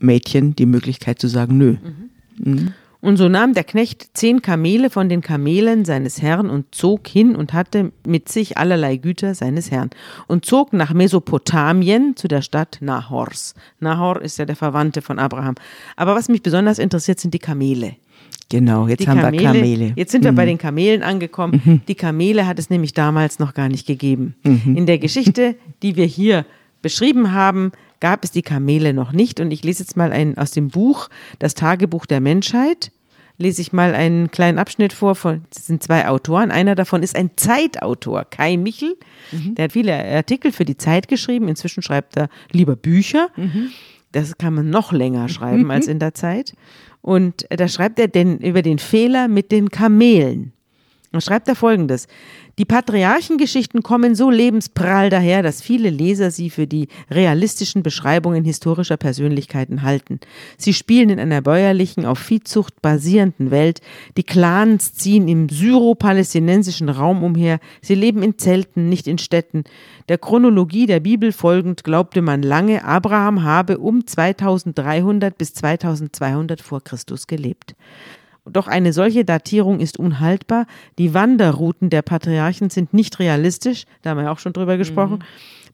Mädchen 0.00 0.54
die 0.56 0.66
Möglichkeit 0.66 1.18
zu 1.18 1.28
sagen, 1.28 1.56
nö. 1.58 1.76
Und 3.00 3.17
so 3.17 3.29
nahm 3.29 3.55
der 3.55 3.65
Knecht 3.65 4.17
zehn 4.17 4.43
Kamele 4.43 4.91
von 4.91 5.09
den 5.09 5.21
Kamelen 5.21 5.85
seines 5.85 6.23
Herrn 6.23 6.49
und 6.50 6.75
zog 6.75 7.07
hin 7.07 7.37
und 7.37 7.53
hatte 7.53 7.93
mit 8.07 8.29
sich 8.29 8.57
allerlei 8.57 8.97
Güter 8.97 9.35
seines 9.35 9.71
Herrn 9.71 9.91
und 10.26 10.45
zog 10.45 10.73
nach 10.73 10.93
Mesopotamien 10.95 12.17
zu 12.17 12.26
der 12.26 12.43
Stadt 12.43 12.79
Nahors. 12.81 13.55
Nahor 13.81 14.23
ist 14.23 14.38
ja 14.38 14.45
der 14.45 14.57
Verwandte 14.57 15.03
von 15.03 15.19
Abraham. 15.19 15.55
Aber 15.97 16.15
was 16.15 16.29
mich 16.29 16.43
besonders 16.43 16.79
interessiert, 16.79 17.21
sind 17.21 17.35
die 17.35 17.38
Kamele. 17.38 17.97
Genau, 18.49 18.87
jetzt 18.87 19.00
Die 19.00 19.09
haben 19.09 19.21
wir 19.21 19.43
Kamele. 19.43 19.87
Mhm. 19.87 19.93
Jetzt 19.97 20.12
sind 20.12 20.25
wir 20.25 20.33
bei 20.33 20.47
den 20.47 20.59
Kamelen 20.59 21.03
angekommen. 21.03 21.83
Die 21.88 21.95
Kamele 21.95 22.47
hat 22.47 22.59
es 22.59 22.71
nämlich 22.71 22.93
damals 22.93 23.38
noch 23.38 23.55
gar 23.55 23.69
nicht 23.69 23.87
gegeben. 23.87 24.37
Mhm. 24.45 24.76
In 24.76 24.87
der 24.87 24.99
Geschichte, 24.99 25.57
die 25.83 25.97
wir 25.97 26.07
hier 26.07 26.47
beschrieben 26.81 27.33
haben, 27.33 27.73
gab 28.00 28.25
es 28.25 28.31
die 28.31 28.43
Kamele 28.43 28.93
noch 28.93 29.12
nicht. 29.12 29.41
Und 29.41 29.50
ich 29.50 29.65
lese 29.65 29.83
jetzt 29.83 29.97
mal 29.97 30.12
ein, 30.12 30.37
aus 30.38 30.50
dem 30.50 30.69
Buch 30.69 31.09
Das 31.38 31.55
Tagebuch 31.55 32.07
der 32.07 32.21
Menschheit. 32.21 32.93
Lese 33.38 33.61
ich 33.61 33.73
mal 33.73 33.95
einen 33.95 34.31
kleinen 34.31 34.59
Abschnitt 34.59 34.93
vor. 34.95 35.15
Von, 35.15 35.45
das 35.53 35.67
sind 35.67 35.83
zwei 35.83 36.09
Autoren. 36.09 36.50
Einer 36.50 36.75
davon 36.75 37.03
ist 37.03 37.17
ein 37.17 37.31
Zeitautor, 37.37 38.25
Kai 38.25 38.57
Michel. 38.57 38.97
Der 39.55 39.65
hat 39.65 39.73
viele 39.73 39.95
Artikel 39.95 40.53
für 40.53 40.65
die 40.65 40.79
Zeit 40.79 41.09
geschrieben. 41.09 41.49
Inzwischen 41.49 41.83
schreibt 41.83 42.17
er 42.17 42.29
lieber 42.50 42.76
Bücher. 42.76 43.29
Das 44.12 44.38
kann 44.38 44.55
man 44.55 44.71
noch 44.71 44.93
länger 44.93 45.29
schreiben 45.29 45.71
als 45.71 45.87
in 45.87 45.99
der 45.99 46.15
Zeit. 46.15 46.55
Und 47.03 47.47
da 47.50 47.69
schreibt 47.69 47.99
er 47.99 48.09
denn 48.09 48.38
über 48.38 48.62
den 48.62 48.79
Fehler 48.79 49.29
mit 49.29 49.53
den 49.53 49.69
Kamelen. 49.69 50.53
Da 51.12 51.20
schreibt 51.20 51.48
er 51.48 51.56
folgendes. 51.56 52.08
Die 52.58 52.64
Patriarchengeschichten 52.64 53.82
kommen 53.82 54.14
so 54.14 54.30
lebensprall 54.30 55.10
daher, 55.10 55.42
dass 55.42 55.60
viele 55.60 55.90
Leser 55.90 56.30
sie 56.30 56.48
für 56.48 56.66
die 56.66 56.88
realistischen 57.10 57.82
Beschreibungen 57.82 58.44
historischer 58.44 58.96
Persönlichkeiten 58.96 59.82
halten. 59.82 60.20
Sie 60.56 60.72
spielen 60.72 61.10
in 61.10 61.20
einer 61.20 61.42
bäuerlichen, 61.42 62.06
auf 62.06 62.18
Viehzucht 62.18 62.80
basierenden 62.80 63.50
Welt. 63.50 63.82
Die 64.16 64.22
Clans 64.22 64.94
ziehen 64.94 65.28
im 65.28 65.50
syro-palästinensischen 65.50 66.88
Raum 66.88 67.22
umher. 67.22 67.60
Sie 67.82 67.94
leben 67.94 68.22
in 68.22 68.38
Zelten, 68.38 68.88
nicht 68.88 69.06
in 69.06 69.18
Städten. 69.18 69.64
Der 70.08 70.16
Chronologie 70.16 70.86
der 70.86 71.00
Bibel 71.00 71.32
folgend 71.32 71.84
glaubte 71.84 72.22
man 72.22 72.42
lange, 72.42 72.84
Abraham 72.84 73.42
habe 73.42 73.78
um 73.78 74.06
2300 74.06 75.36
bis 75.36 75.52
2200 75.52 76.62
vor 76.62 76.82
Christus 76.82 77.26
gelebt. 77.26 77.75
Doch 78.50 78.69
eine 78.69 78.93
solche 78.93 79.25
Datierung 79.25 79.81
ist 79.81 79.99
unhaltbar. 79.99 80.67
Die 80.99 81.15
Wanderrouten 81.15 81.91
der 81.91 82.03
Patriarchen 82.03 82.71
sind 82.71 82.95
nicht 82.95 83.19
realistisch, 83.19 83.85
da 84.03 84.11
haben 84.11 84.21
wir 84.21 84.31
auch 84.31 84.38
schon 84.38 84.53
drüber 84.53 84.76
gesprochen. 84.76 85.25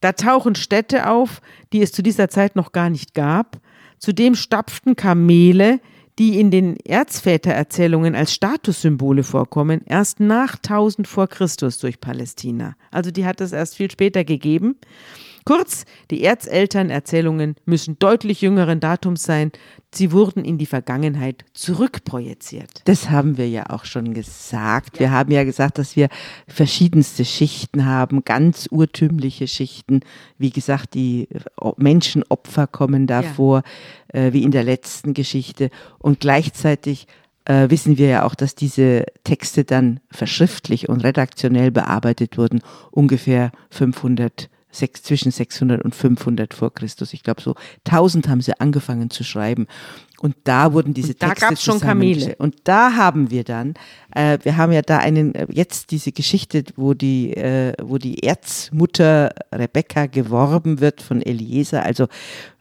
Da 0.00 0.12
tauchen 0.12 0.55
Städte 0.55 1.09
auf, 1.09 1.41
die 1.73 1.81
es 1.81 1.93
zu 1.93 2.02
dieser 2.02 2.29
Zeit 2.29 2.57
noch 2.57 2.73
gar 2.73 2.91
nicht 2.91 3.14
gab. 3.14 3.59
Zudem 3.99 4.35
stapften 4.35 4.97
Kamele, 4.97 5.81
die 6.19 6.41
in 6.41 6.50
den 6.50 6.76
Erzvätererzählungen 6.76 8.14
als 8.14 8.35
Statussymbole 8.35 9.23
vorkommen, 9.23 9.83
erst 9.87 10.21
nach 10.21 10.57
1000 10.57 11.07
vor 11.07 11.29
Christus 11.29 11.79
durch 11.79 12.00
Palästina. 12.00 12.75
Also 12.91 13.11
die 13.11 13.25
hat 13.25 13.41
es 13.41 13.52
erst 13.52 13.76
viel 13.76 13.91
später 13.91 14.25
gegeben. 14.25 14.76
Kurz, 15.44 15.84
die 16.11 16.22
Erzelternerzählungen 16.22 17.56
müssen 17.64 17.99
deutlich 17.99 18.40
jüngeren 18.40 18.80
Datums 18.80 19.22
sein. 19.25 19.52
Sie 19.94 20.12
wurden 20.12 20.44
in 20.44 20.56
die 20.56 20.66
Vergangenheit 20.66 21.44
zurückprojiziert. 21.52 22.82
Das 22.84 23.11
haben 23.11 23.37
wir 23.37 23.49
ja 23.49 23.68
auch 23.70 23.84
schon 23.84 24.14
gesagt. 24.14 24.99
Wir 24.99 25.11
haben 25.11 25.30
ja 25.30 25.44
gesagt, 25.44 25.78
dass 25.78 25.96
wir 25.96 26.08
verschiedenste 26.49 27.25
Schichten 27.25 27.84
haben, 27.84 28.25
ganz 28.25 28.68
urtümliche 28.70 29.46
Schichten. 29.49 30.00
Wie 30.38 30.50
gesagt, 30.50 30.94
die 30.94 31.28
Menschenopfer 31.76 32.66
kommen 32.66 33.06
da 33.06 33.22
Ja. 33.22 33.28
vor, 33.28 33.62
äh, 34.08 34.32
wie 34.32 34.42
in 34.42 34.50
der 34.50 34.64
letzten 34.64 35.12
Geschichte. 35.14 35.70
Und 35.99 36.20
gleichzeitig 36.20 37.06
äh, 37.44 37.68
wissen 37.70 37.99
wir 37.99 38.06
ja 38.06 38.25
auch, 38.25 38.37
dass 38.37 38.54
diese 38.54 39.04
Texte 39.25 39.64
dann 39.64 39.99
verschriftlich 40.11 40.88
und 40.88 41.02
redaktionell 41.02 41.72
bearbeitet 41.72 42.38
wurden, 42.38 42.61
ungefähr 42.92 43.50
500 43.70 44.49
sechs, 44.73 45.02
zwischen 45.02 45.31
600 45.31 45.83
und 45.83 45.95
500 45.95 46.55
vor 46.55 46.75
Christus. 46.75 47.12
Ich 47.12 47.23
glaube, 47.23 47.43
so 47.43 47.55
1000 47.87 48.29
haben 48.29 48.41
sie 48.41 48.59
angefangen 48.59 49.11
zu 49.11 49.23
schreiben. 49.23 49.69
Und 50.23 50.37
da 50.45 50.73
wurden 50.73 50.95
diese 50.95 51.14
Und 51.14 51.23
da 51.23 51.29
Texte 51.31 51.47
gab's 51.47 51.64
schon. 51.64 51.81
Kamele. 51.81 52.37
Und 52.38 52.55
da 52.62 52.95
haben 52.95 53.33
wir 53.33 53.43
dann, 53.43 53.75
äh, 54.14 54.38
wir 54.45 54.57
haben 54.57 54.71
ja 54.71 54.81
da 54.81 54.99
einen, 54.99 55.35
äh, 55.35 55.49
jetzt 55.50 55.91
diese 55.91 56.12
Geschichte, 56.12 56.62
wo 56.76 56.95
die, 56.95 57.37
äh, 57.37 57.73
wo 57.83 57.99
die 57.99 58.23
Erzmutter 58.23 59.35
Rebekka 59.52 60.07
geworben 60.07 60.79
wird 60.79 61.02
von 61.02 61.23
Eliezer. 61.23 61.83
Also 61.83 62.07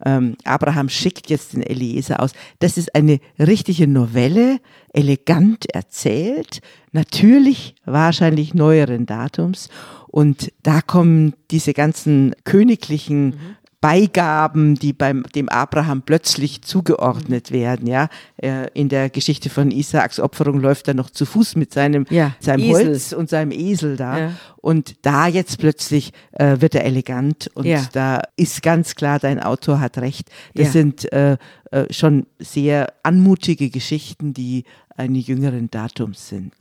ähm, 0.03 0.37
Abraham 0.43 0.89
schickt 0.89 1.29
jetzt 1.29 1.53
den 1.53 1.61
Eliezer 1.61 2.19
aus. 2.19 2.31
Das 2.57 2.79
ist 2.79 2.95
eine 2.95 3.19
richtige 3.37 3.85
Novelle, 3.87 4.59
elegant 4.91 5.67
erzählt, 5.71 6.61
natürlich 6.93 7.75
wahrscheinlich 7.85 8.55
neueren 8.55 9.05
Datums. 9.05 9.69
Und 10.07 10.51
da 10.63 10.81
kommen 10.81 11.35
diese 11.51 11.73
ganzen 11.73 12.33
königlichen 12.43 13.35
Beigaben, 13.81 14.75
die 14.75 14.93
beim 14.93 15.23
dem 15.35 15.49
Abraham 15.49 16.03
plötzlich 16.03 16.61
zugeordnet 16.61 17.51
werden. 17.51 17.87
Ja, 17.87 18.07
Äh, 18.37 18.67
in 18.73 18.89
der 18.89 19.09
Geschichte 19.09 19.49
von 19.49 19.69
Isaaks 19.71 20.19
Opferung 20.19 20.59
läuft 20.61 20.87
er 20.87 20.93
noch 20.93 21.09
zu 21.09 21.25
Fuß 21.25 21.55
mit 21.55 21.73
seinem 21.73 22.05
Ja, 22.09 22.33
seinem 22.39 22.61
Esel. 22.63 22.87
Holz 22.87 23.11
und 23.13 23.29
seinem 23.29 23.51
Esel 23.51 23.97
da. 23.97 24.17
Ja. 24.17 24.31
Und 24.57 24.95
da 25.03 25.27
jetzt 25.27 25.57
plötzlich 25.59 26.13
äh, 26.33 26.61
wird 26.61 26.73
er 26.75 26.85
elegant 26.85 27.49
und 27.55 27.65
Ja. 27.65 27.83
da 27.91 28.21
ist 28.35 28.61
ganz 28.63 28.95
klar, 28.95 29.19
dein 29.19 29.39
Autor 29.41 29.79
hat 29.79 29.97
recht. 29.97 30.29
Das 30.55 30.71
sind 30.73 31.11
äh, 31.11 31.37
äh, 31.71 31.91
schon 31.91 32.25
sehr 32.39 32.93
anmutige 33.03 33.69
Geschichten, 33.69 34.33
die 34.33 34.63
eines 34.95 35.27
jüngeren 35.27 35.69
Datums 35.71 36.27
sind. 36.29 36.53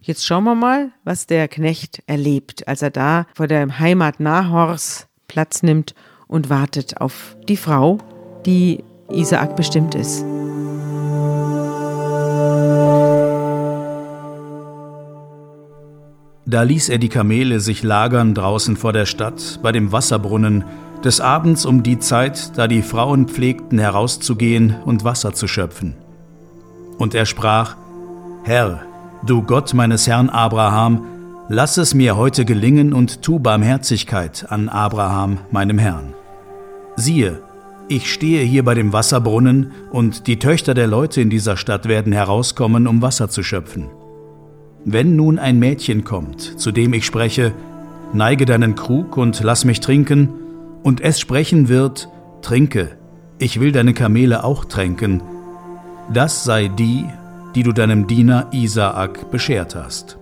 Jetzt 0.00 0.24
schauen 0.26 0.44
wir 0.44 0.54
mal, 0.54 0.90
was 1.04 1.26
der 1.26 1.48
Knecht 1.48 2.02
erlebt, 2.06 2.66
als 2.68 2.82
er 2.82 2.90
da 2.90 3.26
vor 3.34 3.46
der 3.46 3.78
Heimat 3.78 4.20
Nahors 4.20 5.06
Platz 5.28 5.62
nimmt 5.62 5.94
und 6.26 6.50
wartet 6.50 7.00
auf 7.00 7.36
die 7.48 7.56
Frau, 7.56 7.98
die 8.46 8.84
Isaak 9.10 9.56
bestimmt 9.56 9.94
ist. 9.94 10.24
Da 16.46 16.62
ließ 16.62 16.90
er 16.90 16.98
die 16.98 17.08
Kamele 17.08 17.58
sich 17.58 17.82
lagern 17.82 18.34
draußen 18.34 18.76
vor 18.76 18.92
der 18.92 19.06
Stadt 19.06 19.58
bei 19.62 19.72
dem 19.72 19.92
Wasserbrunnen, 19.92 20.64
des 21.02 21.20
Abends 21.20 21.66
um 21.66 21.82
die 21.82 21.98
Zeit, 21.98 22.56
da 22.56 22.66
die 22.66 22.80
Frauen 22.80 23.28
pflegten 23.28 23.78
herauszugehen 23.78 24.76
und 24.84 25.04
Wasser 25.04 25.34
zu 25.34 25.46
schöpfen. 25.46 25.94
Und 26.98 27.14
er 27.14 27.26
sprach, 27.26 27.76
Herr, 28.42 28.82
du 29.26 29.42
Gott 29.42 29.74
meines 29.74 30.06
Herrn 30.06 30.30
Abraham, 30.30 31.04
lass 31.48 31.76
es 31.76 31.94
mir 31.94 32.16
heute 32.16 32.44
gelingen 32.44 32.92
und 32.92 33.22
tu 33.22 33.38
Barmherzigkeit 33.38 34.46
an 34.48 34.68
Abraham, 34.68 35.38
meinem 35.50 35.78
Herrn. 35.78 36.14
Siehe, 36.96 37.40
ich 37.88 38.10
stehe 38.10 38.42
hier 38.42 38.64
bei 38.64 38.74
dem 38.74 38.92
Wasserbrunnen, 38.92 39.72
und 39.90 40.26
die 40.26 40.38
Töchter 40.38 40.74
der 40.74 40.86
Leute 40.86 41.20
in 41.20 41.28
dieser 41.28 41.56
Stadt 41.56 41.86
werden 41.86 42.12
herauskommen, 42.12 42.86
um 42.86 43.02
Wasser 43.02 43.28
zu 43.28 43.42
schöpfen. 43.42 43.88
Wenn 44.86 45.16
nun 45.16 45.38
ein 45.38 45.58
Mädchen 45.58 46.04
kommt, 46.04 46.40
zu 46.40 46.72
dem 46.72 46.94
ich 46.94 47.04
spreche, 47.04 47.52
neige 48.12 48.46
deinen 48.46 48.74
Krug 48.74 49.16
und 49.16 49.40
lass 49.42 49.64
mich 49.64 49.80
trinken, 49.80 50.28
und 50.82 51.00
es 51.00 51.20
sprechen 51.20 51.68
wird, 51.68 52.08
trinke, 52.42 52.96
ich 53.38 53.60
will 53.60 53.72
deine 53.72 53.94
Kamele 53.94 54.44
auch 54.44 54.64
tränken, 54.64 55.22
das 56.12 56.44
sei 56.44 56.68
die, 56.68 57.04
die 57.54 57.62
du 57.62 57.72
deinem 57.72 58.06
Diener 58.06 58.48
Isaak 58.52 59.30
beschert 59.30 59.74
hast. 59.74 60.18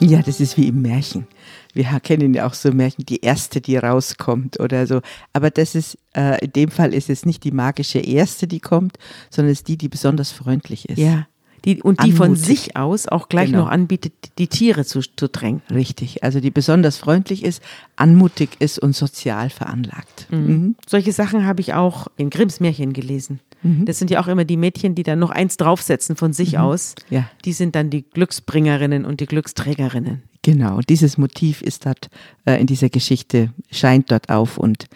Ja, 0.00 0.20
das 0.22 0.40
ist 0.40 0.56
wie 0.56 0.68
im 0.68 0.82
Märchen. 0.82 1.26
Wir 1.72 1.84
kennen 2.00 2.34
ja 2.34 2.46
auch 2.46 2.54
so 2.54 2.70
Märchen, 2.70 3.04
die 3.06 3.20
erste, 3.20 3.60
die 3.60 3.76
rauskommt 3.76 4.60
oder 4.60 4.86
so. 4.86 5.00
Aber 5.32 5.50
das 5.50 5.74
ist, 5.74 5.98
äh, 6.14 6.44
in 6.44 6.52
dem 6.52 6.70
Fall 6.70 6.94
ist 6.94 7.10
es 7.10 7.24
nicht 7.26 7.44
die 7.44 7.50
magische 7.50 7.98
erste, 7.98 8.46
die 8.46 8.60
kommt, 8.60 8.98
sondern 9.30 9.52
es 9.52 9.60
ist 9.60 9.68
die, 9.68 9.76
die 9.76 9.88
besonders 9.88 10.32
freundlich 10.32 10.88
ist. 10.88 10.98
Ja. 10.98 11.26
Die, 11.64 11.82
und 11.82 12.04
die 12.04 12.12
von 12.12 12.26
Anmutig. 12.32 12.46
sich 12.46 12.76
aus 12.76 13.08
auch 13.08 13.28
gleich 13.28 13.50
Genau. 13.50 13.64
noch 13.64 13.70
anbietet, 13.70 14.12
die 14.38 14.46
Tiere 14.46 14.84
zu, 14.84 15.00
zu 15.00 15.26
tränken. 15.26 15.74
Richtig. 15.74 16.22
Also 16.22 16.38
die 16.40 16.50
besonders 16.52 16.96
freundlich 16.98 17.42
ist, 17.44 17.60
anmutig 17.96 18.50
ist 18.60 18.78
und 18.78 18.94
sozial 18.94 19.50
veranlagt. 19.50 20.28
Mhm. 20.30 20.76
Solche 20.86 21.12
Sachen 21.12 21.44
habe 21.44 21.60
ich 21.60 21.74
auch 21.74 22.06
in 22.16 22.30
Grimms 22.30 22.60
Märchen 22.60 22.92
gelesen. 22.92 23.40
Das 23.62 23.98
sind 23.98 24.10
ja 24.10 24.20
auch 24.20 24.28
immer 24.28 24.44
die 24.44 24.56
Mädchen, 24.56 24.94
die 24.94 25.02
dann 25.02 25.18
noch 25.18 25.30
eins 25.30 25.56
draufsetzen 25.56 26.16
von 26.16 26.32
sich 26.32 26.58
aus. 26.58 26.94
Ja. 27.10 27.28
Die 27.44 27.52
sind 27.52 27.74
dann 27.74 27.90
die 27.90 28.02
Glücksbringerinnen 28.02 29.04
und 29.04 29.20
die 29.20 29.26
Glücksträgerinnen. 29.26 30.22
Genau. 30.42 30.80
Dieses 30.88 31.18
Motiv 31.18 31.62
ist 31.62 31.86
dort 31.86 32.08
äh, 32.44 32.60
in 32.60 32.66
dieser 32.66 32.88
Geschichte, 32.88 33.52
scheint 33.70 34.12
dort 34.12 34.28
auf 34.28 34.58
und 34.58 34.86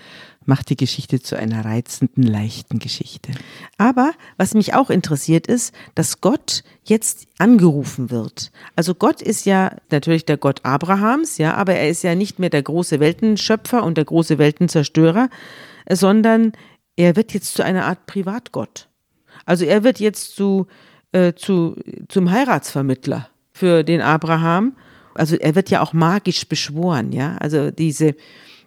macht 0.44 0.70
die 0.70 0.76
Geschichte 0.76 1.20
zu 1.20 1.36
einer 1.36 1.64
reizenden, 1.64 2.22
leichten 2.22 2.78
Geschichte. 2.78 3.32
Aber 3.78 4.12
was 4.36 4.54
mich 4.54 4.74
auch 4.74 4.90
interessiert 4.90 5.46
ist, 5.46 5.74
dass 5.94 6.20
Gott 6.20 6.64
jetzt 6.84 7.26
angerufen 7.38 8.10
wird. 8.10 8.50
Also 8.74 8.94
Gott 8.94 9.22
ist 9.22 9.44
ja 9.44 9.76
natürlich 9.90 10.24
der 10.24 10.38
Gott 10.38 10.64
Abrahams, 10.64 11.38
ja, 11.38 11.54
aber 11.54 11.74
er 11.74 11.88
ist 11.88 12.02
ja 12.02 12.14
nicht 12.14 12.38
mehr 12.38 12.50
der 12.50 12.62
große 12.62 13.00
Weltenschöpfer 13.00 13.82
und 13.82 13.96
der 13.96 14.04
große 14.04 14.38
Weltenzerstörer, 14.38 15.28
sondern 15.88 16.52
er 17.00 17.16
wird 17.16 17.32
jetzt 17.32 17.54
zu 17.54 17.64
einer 17.64 17.86
Art 17.86 18.06
Privatgott. 18.06 18.88
Also 19.46 19.64
er 19.64 19.84
wird 19.84 20.00
jetzt 20.00 20.36
zu, 20.36 20.66
äh, 21.12 21.32
zu, 21.32 21.76
zum 22.08 22.30
Heiratsvermittler 22.30 23.28
für 23.52 23.84
den 23.84 24.02
Abraham. 24.02 24.76
Also 25.14 25.36
er 25.36 25.54
wird 25.54 25.70
ja 25.70 25.80
auch 25.80 25.92
magisch 25.92 26.46
beschworen, 26.46 27.12
ja. 27.12 27.36
Also 27.38 27.70
diese, 27.70 28.14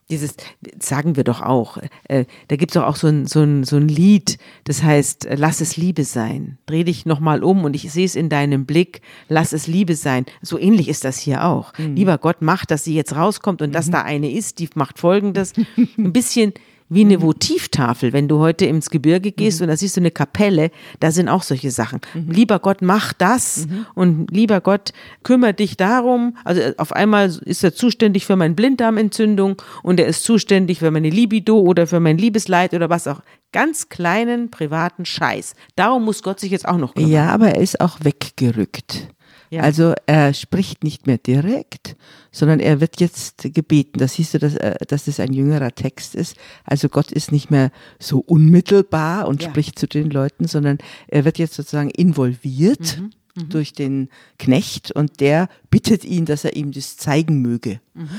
dieses, 0.10 0.36
sagen 0.80 1.16
wir 1.16 1.24
doch 1.24 1.42
auch, 1.42 1.78
äh, 2.06 2.26
da 2.48 2.56
gibt 2.56 2.72
es 2.72 2.74
doch 2.74 2.88
auch 2.88 2.96
so 2.96 3.08
ein, 3.08 3.28
so, 3.28 3.42
ein, 3.42 3.64
so 3.64 3.78
ein 3.78 3.88
Lied, 3.88 4.40
das 4.64 4.82
heißt, 4.82 5.26
äh, 5.26 5.36
lass 5.36 5.62
es 5.62 5.78
Liebe 5.78 6.04
sein. 6.04 6.58
Dreh 6.66 6.84
dich 6.84 7.06
nochmal 7.06 7.44
um 7.44 7.64
und 7.64 7.76
ich 7.76 7.92
sehe 7.92 8.06
es 8.06 8.16
in 8.16 8.30
deinem 8.30 8.66
Blick, 8.66 9.02
lass 9.30 9.54
es 9.54 9.68
Liebe 9.68 9.96
sein. 9.96 10.26
So 10.42 10.58
ähnlich 10.58 10.90
ist 10.90 11.06
das 11.06 11.20
hier 11.20 11.46
auch. 11.46 11.74
Lieber 11.78 12.18
Gott, 12.18 12.38
mach, 12.40 12.66
dass 12.66 12.84
sie 12.84 12.96
jetzt 12.96 13.16
rauskommt 13.16 13.62
und 13.62 13.74
dass 13.74 13.92
da 13.92 14.02
eine 14.02 14.32
ist, 14.32 14.58
die 14.60 14.70
macht 14.74 14.98
folgendes. 14.98 15.54
Ein 15.98 16.14
bisschen 16.14 16.54
wie 16.90 17.02
eine 17.02 17.22
Votivtafel, 17.22 18.14
wenn 18.14 18.28
du 18.28 18.40
heute 18.40 18.66
ins 18.66 18.90
Gebirge 18.90 19.32
gehst 19.32 19.62
und 19.62 19.68
da 19.68 19.78
siehst 19.78 19.98
du 19.98 20.02
eine 20.02 20.12
Kapelle, 20.12 20.72
da 21.00 21.12
sind 21.12 21.30
auch 21.30 21.44
solche 21.44 21.72
Sachen. 21.72 22.00
Lieber 22.14 22.60
Gott, 22.60 22.82
mach 22.82 23.14
das 23.14 23.68
und 23.96 24.30
lieber 24.32 24.62
Gott, 24.62 24.92
kümmere 25.24 25.54
dich 25.54 25.78
darum. 25.78 26.38
Also 26.44 26.62
äh, 26.62 26.74
auf 26.78 26.94
einmal 26.94 27.36
ist 27.46 27.64
er 27.64 27.74
zuständig 27.74 28.26
für 28.26 28.36
meine 28.36 28.54
Blinddarmentzündung 28.54 29.62
und 29.82 30.00
er 30.00 30.08
ist 30.08 30.24
zuständig 30.24 30.80
für 30.80 30.92
meine 30.92 31.10
Libido 31.10 31.60
oder 31.60 31.88
für 31.88 32.00
mein 32.00 32.18
Liebesleid 32.18 32.74
oder 32.74 32.90
was 32.90 33.08
auch. 33.08 33.22
Ganz 33.52 33.88
kleinen 33.90 34.50
privaten 34.50 35.06
Scheiß. 35.06 35.54
Darum 35.76 36.06
muss 36.06 36.24
Gott 36.24 36.40
sich 36.40 36.52
jetzt 36.52 36.68
auch 36.68 36.78
noch 36.78 36.96
kümmern. 36.96 37.12
Ja, 37.12 37.30
aber 37.30 37.50
er 37.50 37.62
ist 37.62 37.80
auch 37.82 38.00
weggerückt. 38.02 39.13
Ja. 39.54 39.62
Also 39.62 39.94
er 40.08 40.34
spricht 40.34 40.84
nicht 40.84 41.06
mehr 41.06 41.20
direkt, 41.20 41.96
sondern 42.32 42.60
er 42.60 42.82
wird 42.82 43.00
jetzt 43.00 43.44
gebeten. 43.54 44.00
Da 44.00 44.08
siehst 44.08 44.34
du, 44.34 44.40
dass, 44.40 44.56
äh, 44.56 44.76
dass 44.88 45.06
das 45.06 45.20
ein 45.20 45.32
jüngerer 45.32 45.74
Text 45.76 46.16
ist. 46.16 46.36
Also 46.66 46.90
Gott 46.90 47.12
ist 47.12 47.32
nicht 47.32 47.52
mehr 47.52 47.72
so 48.00 48.20
unmittelbar 48.20 49.28
und 49.28 49.44
Ja. 49.44 49.50
spricht 49.50 49.78
zu 49.78 49.88
den 49.88 50.10
Leuten, 50.10 50.48
sondern 50.48 50.80
er 51.08 51.24
wird 51.26 51.38
jetzt 51.38 51.54
sozusagen 51.54 51.92
involviert 51.92 53.00
Mhm, 53.36 53.50
durch 53.50 53.74
den 53.74 54.10
Knecht 54.40 54.92
und 54.92 55.20
der 55.20 55.50
bittet 55.70 56.04
ihn, 56.06 56.26
dass 56.26 56.46
er 56.46 56.56
ihm 56.56 56.72
das 56.72 56.98
zeigen 56.98 57.42
möge 57.42 57.80
Mhm. 57.94 58.10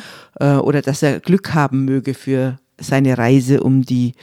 äh, 0.41 0.55
oder 0.57 0.83
dass 0.83 1.03
er 1.03 1.21
Glück 1.21 1.53
haben 1.55 1.85
möge 1.85 2.15
für 2.15 2.59
seine 2.79 3.17
Reise, 3.19 3.63
um 3.63 3.83
die 3.83 4.15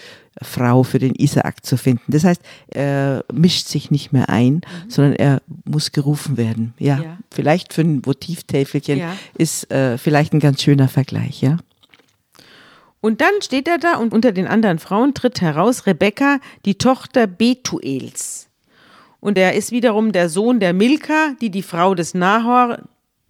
Frau 0.41 0.83
für 0.83 0.97
den 0.99 1.13
Isaak 1.15 1.65
zu 1.65 1.77
finden. 1.77 2.11
Das 2.11 2.23
heißt, 2.23 2.41
er 2.69 3.25
mischt 3.33 3.67
sich 3.67 3.91
nicht 3.91 4.11
mehr 4.13 4.29
ein, 4.29 4.61
sondern 4.87 5.13
er 5.13 5.41
muss 5.65 5.91
gerufen 5.91 6.37
werden. 6.37 6.73
Ja, 6.79 6.95
Mhm. 6.97 7.03
Ja. 7.03 7.17
vielleicht 7.31 7.73
für 7.73 7.81
ein 7.81 8.05
Votivtäfelchen 8.05 8.97
Ja. 8.99 9.15
ist 9.37 9.69
äh, 9.71 9.97
vielleicht 9.97 10.33
ein 10.33 10.39
ganz 10.39 10.61
schöner 10.63 10.87
Vergleich, 10.87 11.41
ja. 11.41 11.57
Und 13.01 13.19
dann 13.21 13.33
steht 13.41 13.67
er 13.67 13.77
da 13.79 13.95
und 13.97 14.13
unter 14.13 14.31
den 14.31 14.47
anderen 14.47 14.77
Frauen 14.79 15.13
tritt 15.13 15.41
heraus 15.41 15.87
Rebekka, 15.87 16.39
die 16.65 16.75
Tochter 16.77 17.25
Betuels. 17.27 18.47
Und 19.19 19.37
er 19.37 19.53
ist 19.53 19.71
wiederum 19.71 20.11
der 20.11 20.29
Sohn 20.29 20.59
der 20.59 20.73
Milka, 20.73 21.33
die 21.41 21.49
die 21.49 21.63
Frau 21.63 21.95
des 21.95 22.13
Nahor, 22.13 22.79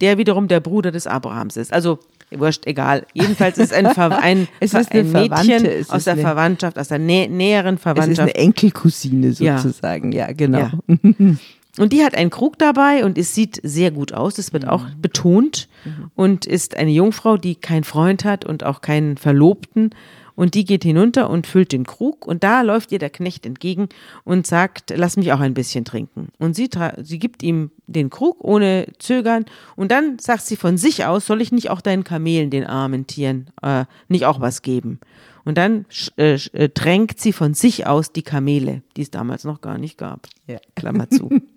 der 0.00 0.18
wiederum 0.18 0.48
der 0.48 0.60
Bruder 0.60 0.90
des 0.90 1.06
Abrahams 1.06 1.56
ist. 1.56 1.72
Also 1.72 1.98
wurscht, 2.38 2.66
egal. 2.66 3.06
Jedenfalls 3.14 3.58
ist 3.58 3.72
ein, 3.72 3.86
Ver 3.94 4.18
ein, 4.18 4.48
Es 4.60 4.74
ist 4.74 4.92
ein 4.92 5.10
Mädchen 5.12 5.66
aus 5.88 6.04
der 6.04 6.16
Verwandtschaft, 6.16 6.78
aus 6.78 6.88
der 6.88 6.98
nä 6.98 7.28
näheren 7.28 7.74
Es 7.74 7.80
ist 7.80 7.82
Verwandtschaft. 7.82 8.20
eine 8.20 8.34
Enkelcousine 8.34 9.28
Ja. 9.38 9.58
sozusagen, 9.58 10.12
ja, 10.12 10.32
genau. 10.32 10.58
Ja. 10.58 10.72
Und 11.78 11.94
die 11.94 12.04
hat 12.04 12.14
einen 12.14 12.28
Krug 12.28 12.58
dabei 12.58 13.02
und 13.02 13.16
es 13.16 13.34
sieht 13.34 13.58
sehr 13.62 13.90
gut 13.92 14.12
aus. 14.12 14.34
Das 14.34 14.52
wird 14.52 14.68
auch 14.68 14.84
betont 15.00 15.70
und 16.14 16.44
ist 16.44 16.76
eine 16.76 16.90
Jungfrau, 16.90 17.38
die 17.38 17.54
keinen 17.54 17.84
Freund 17.84 18.26
hat 18.26 18.44
und 18.44 18.62
auch 18.62 18.82
keinen 18.82 19.16
Verlobten. 19.16 19.88
Und 20.34 20.54
die 20.54 20.64
geht 20.64 20.82
hinunter 20.84 21.28
und 21.28 21.46
füllt 21.46 21.72
den 21.72 21.84
Krug 21.84 22.26
und 22.26 22.42
da 22.42 22.62
läuft 22.62 22.92
ihr 22.92 22.98
der 22.98 23.10
Knecht 23.10 23.46
entgegen 23.46 23.88
und 24.24 24.46
sagt, 24.46 24.92
lass 24.96 25.16
mich 25.16 25.32
auch 25.32 25.40
ein 25.40 25.54
bisschen 25.54 25.84
trinken. 25.84 26.28
Und 26.38 26.54
sie, 26.54 26.70
sie 27.02 27.18
gibt 27.18 27.42
ihm 27.42 27.70
den 27.86 28.10
Krug 28.10 28.42
ohne 28.42 28.86
Zögern 28.98 29.44
und 29.76 29.90
dann 29.90 30.18
sagt 30.18 30.42
sie 30.42 30.56
von 30.56 30.78
sich 30.78 31.04
aus, 31.04 31.26
soll 31.26 31.40
ich 31.40 31.52
nicht 31.52 31.70
auch 31.70 31.80
deinen 31.80 32.04
Kamelen, 32.04 32.50
den 32.50 32.66
armen 32.66 33.06
Tieren, 33.06 33.50
äh, 33.62 33.84
nicht 34.08 34.26
auch 34.26 34.40
was 34.40 34.62
geben? 34.62 35.00
Und 35.44 35.58
dann 35.58 35.86
äh, 36.16 36.34
äh, 36.34 36.68
tränkt 36.68 37.20
sie 37.20 37.32
von 37.32 37.54
sich 37.54 37.86
aus 37.86 38.12
die 38.12 38.22
Kamele, 38.22 38.82
die 38.96 39.02
es 39.02 39.10
damals 39.10 39.44
noch 39.44 39.60
gar 39.60 39.78
nicht 39.78 39.98
gab. 39.98 40.28
Ja. 40.46 40.58
Klammer 40.76 41.10
zu. 41.10 41.30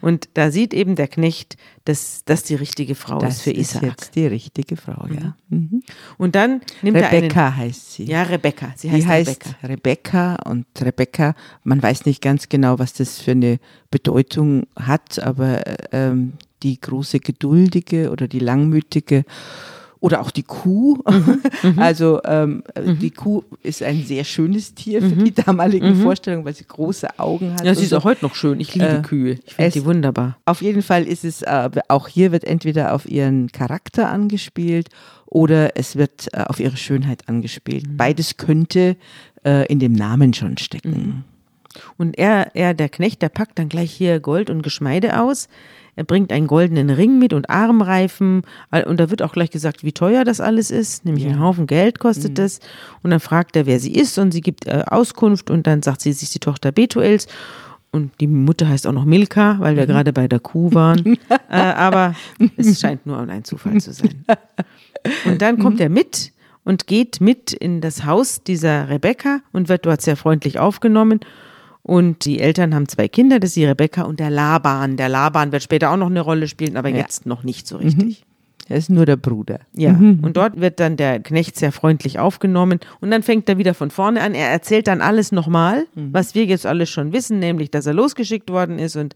Und 0.00 0.28
da 0.34 0.50
sieht 0.50 0.74
eben 0.74 0.96
der 0.96 1.08
Knecht, 1.08 1.56
dass 1.84 2.22
das 2.24 2.42
die 2.42 2.54
richtige 2.54 2.94
Frau 2.94 3.18
Das 3.18 3.36
ist 3.36 3.42
für 3.42 3.50
ist 3.50 3.74
Isaak. 3.74 3.82
jetzt 3.82 4.14
die 4.14 4.26
richtige 4.26 4.76
Frau, 4.76 5.06
ja. 5.08 5.36
Mhm. 5.48 5.82
Und 6.18 6.34
dann 6.34 6.60
nimmt 6.82 6.96
Rebecca 6.96 7.40
er 7.40 7.46
einen. 7.46 7.56
heißt 7.56 7.92
sie. 7.92 8.04
Ja, 8.04 8.22
Rebecca. 8.22 8.72
Sie 8.76 8.90
heißt, 8.90 9.06
heißt 9.06 9.28
Rebecca. 9.62 9.66
Rebecca. 9.66 10.34
und 10.50 10.66
Rebecca, 10.80 11.34
man 11.64 11.82
weiß 11.82 12.06
nicht 12.06 12.22
ganz 12.22 12.48
genau, 12.48 12.78
was 12.78 12.92
das 12.92 13.20
für 13.20 13.32
eine 13.32 13.58
Bedeutung 13.90 14.66
hat, 14.76 15.18
aber 15.18 15.62
ähm, 15.92 16.32
die 16.62 16.80
große 16.80 17.20
Geduldige 17.20 18.10
oder 18.10 18.28
die 18.28 18.38
Langmütige 18.40 19.24
oder 20.00 20.20
auch 20.20 20.30
die 20.30 20.42
Kuh. 20.42 20.98
Also 21.76 22.20
ähm, 22.24 22.62
die 22.76 23.10
Kuh 23.10 23.42
ist 23.62 23.82
ein 23.82 24.04
sehr 24.04 24.24
schönes 24.24 24.74
Tier 24.74 25.00
für 25.02 25.16
die 25.16 25.32
damaligen 25.32 25.96
Vorstellungen, 25.96 26.44
weil 26.44 26.54
sie 26.54 26.64
große 26.66 27.18
Augen 27.18 27.54
hat. 27.54 27.64
Ja, 27.64 27.74
sie 27.74 27.84
ist 27.84 27.90
so. 27.90 27.98
auch 27.98 28.04
heute 28.04 28.24
noch 28.24 28.34
schön. 28.34 28.60
Ich 28.60 28.74
liebe 28.74 28.86
Äh, 28.86 29.02
Kühe. 29.02 29.38
Ich 29.44 29.54
finde 29.54 29.70
die 29.72 29.84
wunderbar. 29.84 30.36
Auf 30.44 30.62
jeden 30.62 30.82
Fall 30.82 31.04
ist 31.04 31.24
es, 31.24 31.42
äh, 31.42 31.70
auch 31.88 32.08
hier 32.08 32.32
wird 32.32 32.44
entweder 32.44 32.94
auf 32.94 33.08
ihren 33.08 33.50
Charakter 33.52 34.08
angespielt 34.10 34.88
oder 35.26 35.76
es 35.76 35.96
wird 35.96 36.28
äh, 36.32 36.42
auf 36.42 36.60
ihre 36.60 36.76
Schönheit 36.76 37.28
angespielt. 37.28 37.86
Mhm. 37.86 37.96
Beides 37.96 38.36
könnte 38.36 38.96
äh, 39.44 39.66
in 39.66 39.78
dem 39.78 39.92
Namen 39.92 40.34
schon 40.34 40.56
stecken. 40.58 41.24
Und 41.98 42.18
er, 42.18 42.54
er, 42.54 42.74
der 42.74 42.88
Knecht, 42.88 43.22
der 43.22 43.28
packt 43.28 43.58
dann 43.58 43.68
gleich 43.68 43.92
hier 43.92 44.20
Gold 44.20 44.50
und 44.50 44.62
Geschmeide 44.62 45.20
aus. 45.20 45.48
Er 45.96 46.04
bringt 46.04 46.30
einen 46.30 46.46
goldenen 46.46 46.90
Ring 46.90 47.18
mit 47.18 47.32
und 47.32 47.48
Armreifen. 47.50 48.42
Und 48.86 49.00
da 49.00 49.10
wird 49.10 49.22
auch 49.22 49.32
gleich 49.32 49.50
gesagt, 49.50 49.82
wie 49.82 49.92
teuer 49.92 50.24
das 50.24 50.40
alles 50.40 50.70
ist. 50.70 51.04
Nämlich 51.06 51.24
einen 51.26 51.40
Haufen 51.40 51.66
Geld 51.66 51.98
kostet 51.98 52.32
Mhm. 52.32 52.34
das. 52.36 52.60
Und 53.02 53.10
dann 53.10 53.20
fragt 53.20 53.56
er, 53.56 53.66
wer 53.66 53.80
sie 53.80 53.94
ist. 53.94 54.18
Und 54.18 54.30
sie 54.32 54.42
gibt 54.42 54.66
äh, 54.66 54.84
Auskunft. 54.86 55.50
Und 55.50 55.66
dann 55.66 55.82
sagt 55.82 56.02
sie, 56.02 56.12
sie 56.12 56.24
ist 56.24 56.34
die 56.34 56.38
Tochter 56.38 56.70
Betuels. 56.70 57.26
Und 57.92 58.12
die 58.20 58.26
Mutter 58.26 58.68
heißt 58.68 58.86
auch 58.86 58.92
noch 58.92 59.06
Milka, 59.06 59.56
weil 59.58 59.72
Mhm. 59.72 59.78
wir 59.78 59.86
gerade 59.86 60.12
bei 60.12 60.28
der 60.28 60.38
Kuh 60.40 60.72
waren. 60.74 61.16
äh, 61.50 61.56
aber 61.56 62.14
es 62.58 62.78
scheint 62.78 63.06
nur 63.06 63.18
ein 63.18 63.44
Zufall 63.44 63.80
zu 63.80 63.92
sein. 63.92 64.24
Und 65.24 65.40
dann 65.40 65.56
Mhm. 65.56 65.60
kommt 65.62 65.80
er 65.80 65.88
mit 65.88 66.32
und 66.64 66.86
geht 66.86 67.20
mit 67.22 67.52
in 67.54 67.80
das 67.80 68.04
Haus 68.04 68.42
dieser 68.42 68.90
Rebecca 68.90 69.40
und 69.52 69.68
wird 69.70 69.86
dort 69.86 70.02
sehr 70.02 70.16
freundlich 70.16 70.58
aufgenommen. 70.58 71.20
Und 71.86 72.24
die 72.24 72.40
Eltern 72.40 72.74
haben 72.74 72.88
zwei 72.88 73.06
Kinder, 73.06 73.38
das 73.38 73.50
ist 73.50 73.56
die 73.56 73.64
Rebecca 73.64 74.02
und 74.02 74.18
der 74.18 74.28
Laban. 74.28 74.96
Der 74.96 75.08
Laban 75.08 75.52
wird 75.52 75.62
später 75.62 75.92
auch 75.92 75.96
noch 75.96 76.10
eine 76.10 76.20
Rolle 76.20 76.48
spielen, 76.48 76.76
aber 76.76 76.88
Ja. 76.88 76.96
jetzt 76.96 77.26
noch 77.26 77.44
nicht 77.44 77.68
so 77.68 77.76
richtig. 77.76 78.25
Er 78.68 78.78
ist 78.78 78.90
nur 78.90 79.06
der 79.06 79.16
Bruder. 79.16 79.60
Ja, 79.74 79.90
und 79.92 80.36
dort 80.36 80.60
wird 80.60 80.80
dann 80.80 80.96
der 80.96 81.20
Knecht 81.20 81.56
sehr 81.56 81.70
freundlich 81.70 82.18
aufgenommen 82.18 82.80
und 83.00 83.12
dann 83.12 83.22
fängt 83.22 83.48
er 83.48 83.58
wieder 83.58 83.74
von 83.74 83.90
vorne 83.90 84.20
an. 84.20 84.34
Er 84.34 84.48
erzählt 84.50 84.88
dann 84.88 85.00
alles 85.00 85.30
nochmal, 85.30 85.86
was 85.94 86.34
wir 86.34 86.44
jetzt 86.46 86.66
alles 86.66 86.90
schon 86.90 87.12
wissen, 87.12 87.38
nämlich, 87.38 87.70
dass 87.70 87.86
er 87.86 87.94
losgeschickt 87.94 88.50
worden 88.50 88.80
ist 88.80 88.96
und 88.96 89.14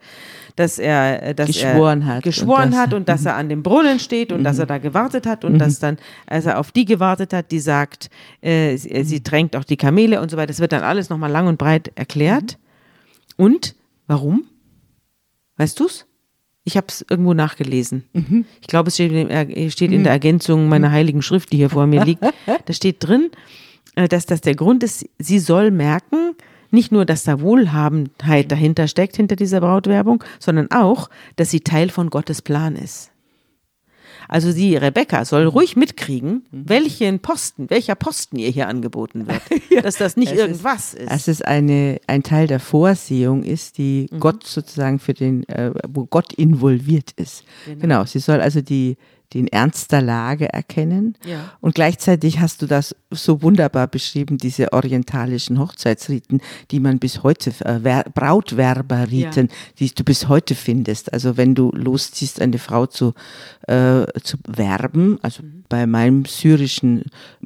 dass 0.54 0.78
er, 0.78 1.22
äh, 1.24 1.34
dass 1.34 1.48
Geschworen 1.48 2.02
er 2.02 2.06
hat 2.06 2.22
geschworen 2.22 2.66
und 2.66 2.70
das- 2.74 2.80
hat 2.80 2.94
und 2.94 3.08
dass 3.08 3.26
er 3.26 3.34
an 3.34 3.48
dem 3.48 3.64
Brunnen 3.64 3.98
steht 3.98 4.30
und 4.30 4.44
dass 4.44 4.58
er 4.60 4.66
da 4.66 4.78
gewartet 4.78 5.26
hat 5.26 5.44
und 5.44 5.58
dass 5.58 5.80
dann, 5.80 5.96
als 6.26 6.46
er 6.46 6.58
auf 6.60 6.70
die 6.70 6.84
gewartet 6.84 7.32
hat, 7.32 7.50
die 7.50 7.58
sagt, 7.60 8.08
äh, 8.42 8.76
sie, 8.76 8.90
äh, 8.92 9.02
sie 9.02 9.20
tränkt 9.22 9.56
auch 9.56 9.64
die 9.64 9.76
Kamele 9.76 10.20
und 10.20 10.30
so 10.30 10.36
weiter. 10.36 10.46
Das 10.48 10.60
wird 10.60 10.70
dann 10.72 10.84
alles 10.84 11.10
nochmal 11.10 11.30
lang 11.30 11.48
und 11.48 11.58
breit 11.58 11.90
erklärt. 11.96 12.56
Und 13.36 13.74
warum? 14.06 14.44
Weißt 15.56 15.78
du's? 15.80 16.06
Ich 16.64 16.76
habe 16.76 16.86
es 16.88 17.04
irgendwo 17.08 17.32
nachgelesen. 17.34 18.04
Ich 18.60 18.66
glaube, 18.66 18.88
es 18.88 18.94
steht, 18.94 19.12
steht 19.72 19.92
in 19.92 20.04
der 20.04 20.12
Ergänzung 20.12 20.68
meiner 20.68 20.90
heiligen 20.90 21.22
Schrift, 21.22 21.52
die 21.52 21.56
hier 21.56 21.70
vor 21.70 21.86
mir 21.86 22.04
liegt. 22.04 22.22
Da 22.66 22.72
steht 22.72 22.96
drin, 23.00 23.30
äh, 23.96 24.08
dass 24.08 24.26
das 24.26 24.40
der 24.40 24.54
Grund 24.54 24.82
ist, 24.82 25.06
sie 25.18 25.38
soll 25.38 25.70
merken, 25.70 26.34
nicht 26.70 26.92
nur, 26.92 27.04
dass 27.04 27.24
da 27.24 27.40
Wohlhabenheit 27.40 28.52
dahinter 28.52 28.86
steckt, 28.86 29.16
hinter 29.16 29.36
dieser 29.36 29.60
Brautwerbung, 29.60 30.22
sondern 30.38 30.70
auch, 30.70 31.10
dass 31.36 31.50
sie 31.50 31.60
Teil 31.60 31.88
von 31.88 32.10
Gottes 32.10 32.42
Plan 32.42 32.76
ist. 32.76 33.09
Also 34.32 34.52
die 34.52 34.76
Rebecca 34.76 35.24
soll 35.24 35.44
ruhig 35.46 35.74
mitkriegen, 35.74 36.44
welchen 36.52 37.18
Posten, 37.18 37.68
welcher 37.68 37.96
Posten 37.96 38.38
ihr 38.38 38.48
hier 38.50 38.68
angeboten 38.68 39.26
wird. 39.26 39.42
Dass 39.84 39.96
das 39.96 40.16
nicht 40.16 40.30
Es 40.30 40.38
irgendwas 40.38 40.94
ist. 40.94 41.10
Dass 41.10 41.26
es 41.26 41.42
eine, 41.42 42.00
ein 42.06 42.22
Teil 42.22 42.46
der 42.46 42.60
Vorsehung 42.60 43.42
ist, 43.42 43.76
die 43.76 44.06
Mhm. 44.10 44.20
Gott 44.20 44.46
sozusagen 44.46 45.00
für 45.00 45.14
den, 45.14 45.48
äh, 45.48 45.72
wo 45.88 46.06
Gott 46.06 46.32
involviert 46.32 47.10
ist. 47.16 47.42
Genau. 47.80 48.04
Sie 48.04 48.20
soll 48.20 48.40
also 48.40 48.60
die, 48.60 48.96
den 49.34 49.46
Ernst 49.48 49.92
der 49.92 50.02
Lage 50.02 50.52
erkennen. 50.52 51.16
Ja. 51.24 51.52
Und 51.60 51.74
gleichzeitig 51.74 52.40
hast 52.40 52.62
du 52.62 52.66
das 52.66 52.96
so 53.10 53.42
wunderbar 53.42 53.86
beschrieben, 53.86 54.38
diese 54.38 54.72
orientalischen 54.72 55.58
Hochzeitsriten, 55.58 56.40
die 56.70 56.80
man 56.80 56.98
bis 56.98 57.22
heute, 57.22 57.50
äh, 57.64 57.78
Wer- 57.82 58.04
Brautwerberriten, 58.14 59.48
die 59.78 59.90
du 59.94 60.04
bis 60.04 60.28
heute 60.28 60.54
findest. 60.54 61.12
Also 61.12 61.36
wenn 61.36 61.54
du 61.54 61.70
losziehst, 61.72 62.40
eine 62.40 62.58
Frau 62.58 62.86
zu, 62.86 63.14
äh, 63.66 64.06
zu 64.22 64.36
werben, 64.46 65.18
also 65.22 65.42
Mhm. 65.42 65.59
Bei 65.70 65.86
meinem 65.86 66.26
syrischen 66.26 67.04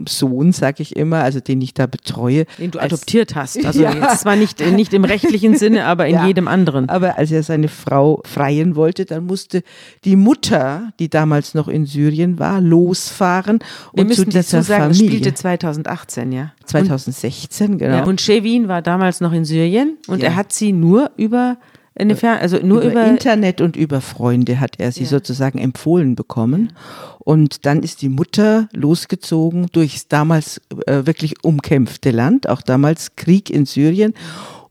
Sohn, 0.08 0.50
sage 0.50 0.82
ich 0.82 0.96
immer, 0.96 1.18
also 1.22 1.38
den 1.38 1.60
ich 1.60 1.74
da 1.74 1.87
betreue. 1.87 2.46
den 2.58 2.72
du 2.72 2.80
adoptiert 2.80 3.37
hast. 3.37 3.64
Also 3.64 3.82
Ja. 3.84 3.92
jetzt 3.94 4.22
zwar 4.22 4.34
nicht, 4.34 4.58
nicht 4.72 4.92
im 4.92 5.04
rechtlichen 5.04 5.56
Sinne, 5.56 5.84
aber 5.87 6.08
in 6.08 6.14
Ja. 6.16 6.26
jedem 6.26 6.48
anderen. 6.48 6.88
Aber 6.88 7.16
als 7.18 7.30
er 7.30 7.42
seine 7.44 7.68
Frau 7.68 8.20
freien 8.24 8.74
wollte, 8.74 9.04
dann 9.04 9.26
musste 9.26 9.62
die 10.04 10.16
Mutter, 10.16 10.92
die 10.98 11.08
damals 11.08 11.54
noch 11.54 11.68
in 11.68 11.87
Syrien 11.87 12.38
war, 12.40 12.60
losfahren 12.60 13.60
Wir 13.92 14.02
und 14.04 14.12
zu 14.14 14.22
müssen 14.22 14.30
dazu 14.30 14.56
dieser 14.56 14.62
sagen, 14.64 14.90
es 14.90 14.96
Familie. 14.98 15.18
spielte 15.18 15.34
2018, 15.34 16.32
ja. 16.32 16.52
2016, 16.64 17.78
genau. 17.78 17.96
Ja, 17.98 18.04
und 18.04 18.20
Shevin 18.20 18.68
war 18.68 18.82
damals 18.82 19.20
noch 19.20 19.32
in 19.32 19.44
Syrien 19.44 19.98
und 20.08 20.22
er 20.22 20.34
hat 20.34 20.52
sie 20.52 20.72
nur 20.72 21.10
über 21.16 21.58
eine 21.96 22.16
Fer 22.16 22.40
also 22.40 22.59
nur 22.59 22.80
über, 22.80 22.90
über, 22.92 23.07
Internet 23.07 23.61
und 23.61 23.76
über 23.76 24.00
Freunde 24.00 24.59
hat 24.61 24.80
er 24.80 24.90
sie 24.92 25.02
Ja. 25.04 25.09
sozusagen 25.11 25.59
empfohlen 25.59 26.16
bekommen. 26.16 26.72
Und 27.20 27.66
dann 27.66 27.83
ist 27.83 28.02
die 28.02 28.09
Mutter 28.09 28.68
losgezogen 28.72 29.68
durchs 29.72 30.09
damals 30.09 30.61
äh, 30.87 31.07
wirklich 31.07 31.44
umkämpfte 31.44 32.11
Land, 32.11 32.48
auch 32.48 32.62
damals 32.62 33.14
Krieg 33.16 33.48
in 33.50 33.64
Syrien, 33.64 34.12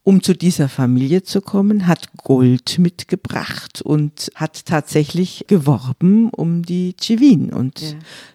um 0.06 0.22
zu 0.22 0.36
dieser 0.36 0.68
Familie 0.68 1.24
zu 1.24 1.40
kommen, 1.40 1.88
hat 1.88 2.10
Gold 2.18 2.78
mitgebracht 2.78 3.82
und 3.82 4.30
hat 4.36 4.66
tatsächlich 4.66 5.46
geworben 5.48 6.30
um 6.30 6.62
die 6.64 6.94
Chivin. 7.02 7.54
Und 7.54 7.80
Ja. 7.80 7.88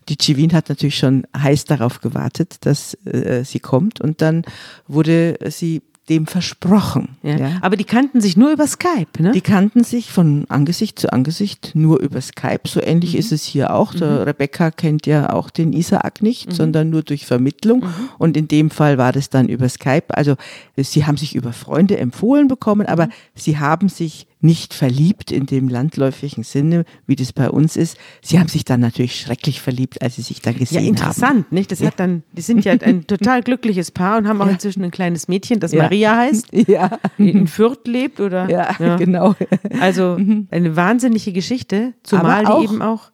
die 0.08 0.16
Chivin 0.16 0.54
hat 0.54 0.70
natürlich 0.70 0.96
schon 0.96 1.26
heiß 1.36 1.66
darauf 1.66 2.00
gewartet, 2.00 2.56
dass 2.60 2.94
äh, 3.04 3.44
sie 3.44 3.60
kommt. 3.60 4.00
Und 4.00 4.22
dann 4.22 4.44
wurde 4.86 5.38
sie 5.50 5.82
dem 6.08 6.26
versprochen. 6.26 7.16
ja. 7.22 7.36
ja. 7.36 7.50
Aber 7.60 7.76
die 7.76 7.84
kannten 7.84 8.20
sich 8.20 8.36
nur 8.36 8.50
über 8.50 8.66
Skype, 8.66 9.20
ne? 9.20 9.32
Die 9.32 9.40
kannten 9.40 9.84
sich 9.84 10.10
von 10.10 10.44
Angesicht 10.48 10.98
zu 10.98 11.12
Angesicht 11.12 11.72
nur 11.74 12.00
über 12.00 12.20
Skype. 12.20 12.62
So 12.66 12.82
ähnlich 12.82 13.16
ist 13.16 13.32
es 13.32 13.44
hier 13.44 13.74
auch. 13.74 13.94
Der 13.94 14.26
Rebecca 14.26 14.70
kennt 14.70 15.06
ja 15.06 15.32
auch 15.32 15.50
den 15.50 15.72
Isaak 15.72 16.22
nicht, 16.22 16.52
sondern 16.52 16.90
nur 16.90 17.02
durch 17.02 17.26
Vermittlung. 17.26 17.84
Und 18.18 18.36
in 18.36 18.48
dem 18.48 18.70
Fall 18.70 18.98
war 18.98 19.12
das 19.12 19.30
dann 19.30 19.48
über 19.48 19.68
Skype. 19.68 20.04
Also 20.08 20.36
sie 20.76 21.06
haben 21.06 21.16
sich 21.16 21.34
über 21.34 21.52
Freunde 21.52 21.98
empfohlen 21.98 22.48
bekommen, 22.48 22.86
aber 22.86 23.08
sie 23.34 23.58
haben 23.58 23.88
sich 23.88 24.26
nicht 24.40 24.72
verliebt 24.74 25.32
in 25.32 25.46
dem 25.46 25.68
landläufigen 25.68 26.44
Sinne, 26.44 26.84
wie 27.06 27.16
das 27.16 27.32
bei 27.32 27.50
uns 27.50 27.76
ist. 27.76 27.96
Sie 28.22 28.38
haben 28.38 28.48
sich 28.48 28.64
dann 28.64 28.80
natürlich 28.80 29.20
schrecklich 29.20 29.60
verliebt, 29.60 30.00
als 30.00 30.16
sie 30.16 30.22
sich 30.22 30.40
dann 30.40 30.54
ja, 30.54 30.60
gesehen 30.60 30.78
haben. 30.78 30.86
interessant, 30.88 31.52
nicht? 31.52 31.72
Das 31.72 31.82
hat 31.82 31.98
dann, 31.98 32.22
die 32.32 32.42
sind 32.42 32.64
ja 32.64 32.72
ein 32.72 33.06
total 33.06 33.42
glückliches 33.42 33.90
Paar 33.90 34.18
und 34.18 34.28
haben 34.28 34.40
auch 34.40 34.46
inzwischen 34.48 34.84
ein 34.84 34.90
kleines 34.92 35.26
Mädchen, 35.28 35.58
das 35.60 35.72
Ja. 35.72 35.82
Maria 35.84 36.16
heißt, 36.16 36.46
Ja, 36.68 36.98
in 37.18 37.46
Fürth 37.48 37.86
lebt 37.86 38.20
oder? 38.20 38.48
ja, 38.48 38.96
genau. 38.96 39.34
Also 39.80 40.16
eine 40.50 40.76
wahnsinnige 40.76 41.32
Geschichte, 41.32 41.94
zumal 42.02 42.46
auch- 42.46 42.60
die 42.60 42.64
eben 42.66 42.80
auch 42.82 43.10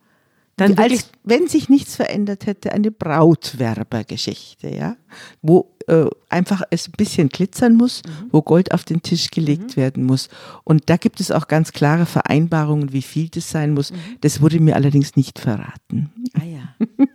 dann 0.57 0.79
als 0.79 1.11
wenn 1.25 1.49
sich 1.49 1.69
nichts 1.69 1.97
verändert 1.97 2.47
hätte, 2.47 2.71
eine 2.73 2.93
Brautwerbergeschichte, 2.93 4.69
ja, 4.75 4.97
wo 5.43 5.74
äh, 5.89 6.07
einfach 6.29 6.63
es 6.71 6.89
ein 6.89 6.93
bisschen 6.97 7.29
glitzern 7.29 7.75
muss, 7.77 8.03
Mhm. 8.05 8.29
wo 8.33 8.43
Gold 8.43 8.73
auf 8.73 8.85
den 8.85 9.03
Tisch 9.03 9.31
gelegt 9.31 9.77
werden 9.77 10.05
muss. 10.05 10.29
Und 10.65 10.85
da 10.91 10.97
gibt 10.97 11.21
es 11.21 11.31
auch 11.31 11.49
ganz 11.49 11.73
klare 11.73 12.07
Vereinbarungen, 12.07 12.93
wie 12.93 13.03
viel 13.03 13.29
das 13.29 13.51
sein 13.51 13.73
muss. 13.75 13.93
Mhm. 13.93 13.97
Das 14.23 14.41
wurde 14.41 14.61
mir 14.61 14.77
allerdings 14.77 15.17
nicht 15.17 15.39
verraten. 15.39 16.11
Ah 16.35 16.45
ja. 16.45 16.75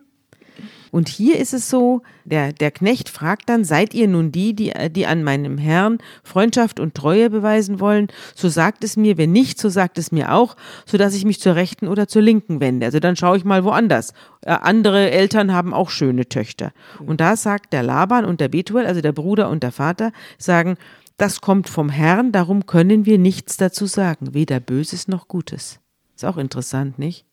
Und 0.91 1.09
hier 1.09 1.37
ist 1.37 1.53
es 1.53 1.69
so, 1.69 2.01
der, 2.25 2.53
der 2.53 2.71
Knecht 2.71 3.09
fragt 3.09 3.49
dann, 3.49 3.63
seid 3.63 3.93
ihr 3.93 4.07
nun 4.07 4.31
die, 4.31 4.53
die, 4.53 4.71
die 4.91 5.05
an 5.05 5.23
meinem 5.23 5.57
Herrn 5.57 5.99
Freundschaft 6.23 6.79
und 6.79 6.95
Treue 6.95 7.29
beweisen 7.29 7.79
wollen? 7.79 8.07
So 8.35 8.49
sagt 8.49 8.83
es 8.83 8.97
mir, 8.97 9.17
wenn 9.17 9.31
nicht, 9.31 9.59
so 9.59 9.69
sagt 9.69 9.97
es 9.97 10.11
mir 10.11 10.33
auch, 10.33 10.55
so 10.85 10.97
dass 10.97 11.13
ich 11.13 11.25
mich 11.25 11.39
zur 11.39 11.55
rechten 11.55 11.87
oder 11.87 12.07
zur 12.07 12.21
linken 12.21 12.59
wende. 12.59 12.85
Also 12.85 12.99
dann 12.99 13.15
schaue 13.15 13.37
ich 13.37 13.45
mal 13.45 13.63
woanders. 13.63 14.13
Äh, 14.41 14.51
andere 14.51 15.11
Eltern 15.11 15.53
haben 15.53 15.73
auch 15.73 15.89
schöne 15.89 16.27
Töchter. 16.27 16.71
Und 17.05 17.21
da 17.21 17.35
sagt 17.35 17.73
der 17.73 17.83
Laban 17.83 18.25
und 18.25 18.41
der 18.41 18.49
Betuel, 18.49 18.85
also 18.85 19.01
der 19.01 19.13
Bruder 19.13 19.49
und 19.49 19.63
der 19.63 19.71
Vater, 19.71 20.11
sagen, 20.37 20.77
das 21.17 21.41
kommt 21.41 21.67
vom 21.67 21.89
Herrn, 21.89 22.31
darum 22.31 22.65
können 22.65 23.05
wir 23.05 23.17
nichts 23.17 23.57
dazu 23.57 23.85
sagen, 23.85 24.33
weder 24.33 24.59
Böses 24.59 25.07
noch 25.07 25.27
Gutes. 25.27 25.79
Ist 26.15 26.25
auch 26.25 26.37
interessant, 26.37 26.97
nicht? 26.97 27.25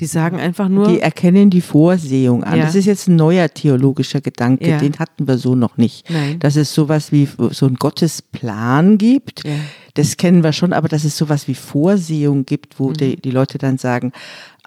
Die 0.00 0.06
sagen 0.06 0.38
einfach 0.38 0.68
nur. 0.68 0.88
Die 0.88 1.00
erkennen 1.00 1.50
die 1.50 1.60
Vorsehung 1.60 2.44
an. 2.44 2.58
Ja. 2.58 2.64
Das 2.64 2.74
ist 2.74 2.86
jetzt 2.86 3.08
ein 3.08 3.16
neuer 3.16 3.48
theologischer 3.48 4.20
Gedanke, 4.20 4.68
Ja. 4.68 4.78
den 4.78 4.98
hatten 4.98 5.26
wir 5.28 5.38
so 5.38 5.54
noch 5.54 5.76
nicht. 5.76 6.08
Nein. 6.10 6.38
Dass 6.40 6.56
es 6.56 6.72
sowas 6.74 7.12
wie 7.12 7.28
so 7.50 7.66
einen 7.66 7.76
Gottesplan 7.76 8.98
gibt, 8.98 9.44
Ja. 9.44 9.52
das 9.94 10.16
kennen 10.16 10.42
wir 10.42 10.52
schon, 10.52 10.72
aber 10.72 10.88
dass 10.88 11.04
es 11.04 11.16
sowas 11.16 11.48
wie 11.48 11.54
Vorsehung 11.54 12.44
gibt, 12.46 12.78
wo 12.80 12.92
die, 12.92 13.16
die 13.16 13.30
Leute 13.30 13.58
dann 13.58 13.78
sagen, 13.78 14.12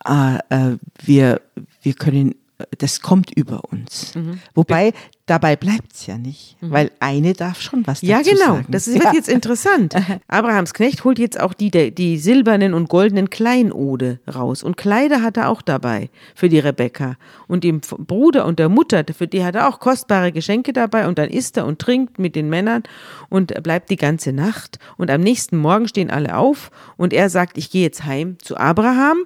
ah, 0.03 0.39
äh, 0.49 0.77
wir, 1.03 1.41
wir 1.81 1.93
können, 1.93 2.35
das 2.77 3.01
kommt 3.01 3.31
über 3.35 3.63
uns. 3.71 4.13
Wobei, 4.53 4.93
dabei 5.25 5.55
bleibt's 5.55 6.05
ja 6.05 6.17
nicht, 6.17 6.55
weil 6.61 6.91
eine 6.99 7.33
darf 7.33 7.59
schon 7.59 7.85
was 7.85 8.01
ja, 8.01 8.19
dazu 8.19 8.31
genau. 8.31 8.45
sagen. 8.45 8.65
Das 8.69 8.87
wird 8.87 9.03
ja. 9.03 9.13
jetzt 9.13 9.27
interessant. 9.27 9.95
Abrahams 10.27 10.73
Knecht 10.73 11.03
holt 11.03 11.19
jetzt 11.19 11.39
auch 11.39 11.53
die, 11.53 11.69
die 11.91 12.17
silbernen 12.17 12.73
und 12.73 12.87
goldenen 12.87 13.29
Kleinode 13.29 14.19
raus. 14.33 14.63
Und 14.63 14.77
Kleider 14.77 15.21
hat 15.21 15.35
er 15.35 15.49
auch 15.49 15.61
dabei 15.61 16.09
für 16.33 16.47
die 16.47 16.59
Rebekka. 16.59 17.17
Und 17.47 17.63
dem 17.63 17.81
Bruder 17.81 18.45
und 18.45 18.59
der 18.59 18.69
Mutter, 18.69 19.03
für 19.17 19.27
die 19.27 19.43
hat 19.43 19.55
er 19.55 19.67
auch 19.67 19.79
kostbare 19.79 20.31
Geschenke 20.31 20.71
dabei. 20.71 21.07
Und 21.07 21.17
dann 21.17 21.29
isst 21.29 21.57
er 21.57 21.65
und 21.65 21.79
trinkt 21.79 22.19
mit 22.19 22.35
den 22.35 22.49
Männern 22.49 22.83
und 23.29 23.53
bleibt 23.63 23.89
die 23.89 23.97
ganze 23.97 24.31
Nacht. 24.31 24.79
Und 24.97 25.11
am 25.11 25.21
nächsten 25.21 25.57
Morgen 25.57 25.87
stehen 25.87 26.09
alle 26.09 26.37
auf 26.37 26.71
und 26.95 27.11
er 27.11 27.29
sagt, 27.29 27.57
ich 27.57 27.69
gehe 27.69 27.83
jetzt 27.83 28.05
heim 28.05 28.37
zu 28.39 28.55
Abraham. 28.55 29.17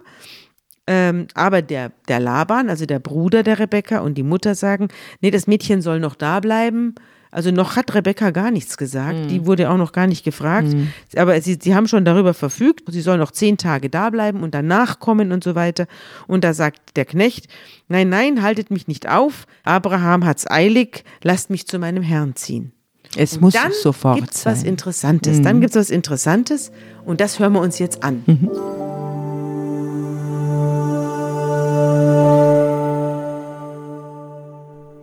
Ähm, 0.92 1.28
aber 1.36 1.62
der, 1.62 1.92
der 2.08 2.20
Laban, 2.20 2.68
also 2.68 2.88
der 2.88 2.98
Bruder 2.98 3.44
der 3.44 3.60
Rebekka 3.60 4.00
und 4.00 4.16
die 4.16 4.24
Mutter 4.24 4.56
sagen, 4.56 4.88
nee, 5.22 5.30
das 5.30 5.46
Mädchen 5.46 5.84
soll 5.84 6.00
noch 6.00 6.16
da 6.16 6.40
bleiben. 6.40 6.96
Also 7.30 7.52
noch 7.52 7.76
hat 7.76 7.94
Rebekka 7.94 8.32
gar 8.32 8.50
nichts 8.50 8.76
gesagt. 8.76 9.30
Die 9.30 9.46
wurde 9.46 9.70
auch 9.70 9.78
noch 9.78 9.92
gar 9.92 10.08
nicht 10.08 10.26
gefragt. 10.26 10.70
Aber 11.16 11.40
sie, 11.42 11.60
sie 11.62 11.76
haben 11.76 11.88
schon 11.88 12.04
darüber 12.04 12.34
verfügt. 12.34 12.92
Sie 12.92 13.02
soll 13.02 13.20
noch 13.20 13.30
zehn 13.30 13.56
Tage 13.58 13.92
da 13.92 14.10
bleiben 14.10 14.42
und 14.42 14.56
danach 14.56 15.00
kommen 15.00 15.32
und 15.32 15.44
so 15.44 15.54
weiter. 15.54 15.86
Und 16.26 16.44
da 16.44 16.56
sagt 16.56 16.98
der 16.98 17.06
Knecht, 17.06 17.46
nein, 17.88 18.10
nein, 18.10 18.42
haltet 18.42 18.72
mich 18.72 18.88
nicht 18.88 19.08
auf. 19.08 19.46
Abraham 19.64 20.26
hat's 20.26 20.50
eilig. 20.50 21.04
Lasst 21.22 21.52
mich 21.52 21.68
zu 21.68 21.78
meinem 21.78 22.02
Herrn 22.02 22.36
ziehen. 22.36 22.72
es 23.16 23.40
muss 23.40 23.54
Dann 23.54 23.74
sofort 23.74 24.18
gibt's 24.20 24.44
was 24.48 24.62
sein. 24.62 24.70
Interessantes. 24.70 25.40
Dann 25.44 25.62
gibt's 25.62 25.76
was 25.76 25.92
Interessantes. 25.92 26.72
Und 27.06 27.22
das 27.22 27.38
hören 27.38 27.54
wir 27.54 27.62
uns 27.62 27.78
jetzt 27.78 28.04
an. 28.04 28.24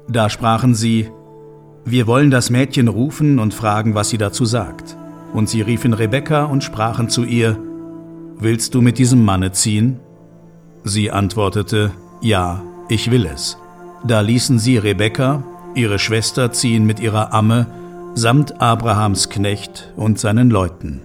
Da 0.09 0.31
sprachen 0.31 0.75
sie, 0.75 1.11
wir 1.85 2.07
wollen 2.07 2.31
das 2.31 2.51
Mädchen 2.51 2.88
rufen 2.88 3.38
und 3.38 3.55
fragen, 3.55 3.95
was 3.95 4.11
sie 4.11 4.19
dazu 4.19 4.45
sagt. 4.45 4.97
Und 5.33 5.49
sie 5.49 5.62
riefen 5.62 5.92
Rebekka 5.92 6.45
und 6.45 6.62
sprachen 6.62 7.09
zu 7.09 7.25
ihr, 7.25 7.59
Willst 8.38 8.75
du 8.75 8.83
mit 8.83 8.99
diesem 8.99 9.25
Manne 9.25 9.53
ziehen? 9.53 9.99
Sie 10.85 11.11
antwortete, 11.11 11.90
Ja, 12.21 12.62
ich 12.88 13.11
will 13.11 13.27
es. 13.27 13.57
Da 14.05 14.21
ließen 14.21 14.59
sie 14.59 14.79
Rebekka, 14.79 15.42
ihre 15.75 15.99
Schwester, 15.99 16.53
ziehen 16.53 16.85
mit 16.85 17.01
ihrer 17.01 17.33
Amme, 17.33 17.66
samt 18.14 18.61
Abrahams 18.61 19.29
Knecht 19.29 19.92
und 19.97 20.19
seinen 20.19 20.51
Leuten. 20.51 21.01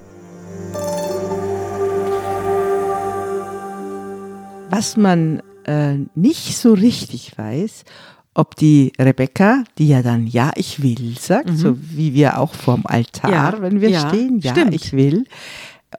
Was 4.70 4.98
man 4.98 5.42
äh, 5.66 5.98
nicht 6.16 6.58
so 6.58 6.74
richtig 6.74 7.38
weiß, 7.38 7.84
ob 8.34 8.56
die 8.56 8.94
Rebecca, 9.00 9.64
die 9.78 9.90
ja 9.90 10.02
dann 10.02 10.26
Ja, 10.28 10.52
ich 10.56 10.82
will 10.82 11.16
sagt, 11.20 11.58
so 11.58 11.78
wie 11.80 12.14
wir 12.14 12.40
auch 12.40 12.54
vorm 12.54 12.84
Altar, 12.86 13.30
Mhm. 13.30 13.34
Ja, 13.36 13.62
wenn 13.62 13.82
wir 13.82 13.90
ja, 13.90 14.08
stehen, 14.10 14.40
Ja, 14.40 14.52
stimmt. 14.52 14.74
ich 14.74 14.94
will, 14.94 15.26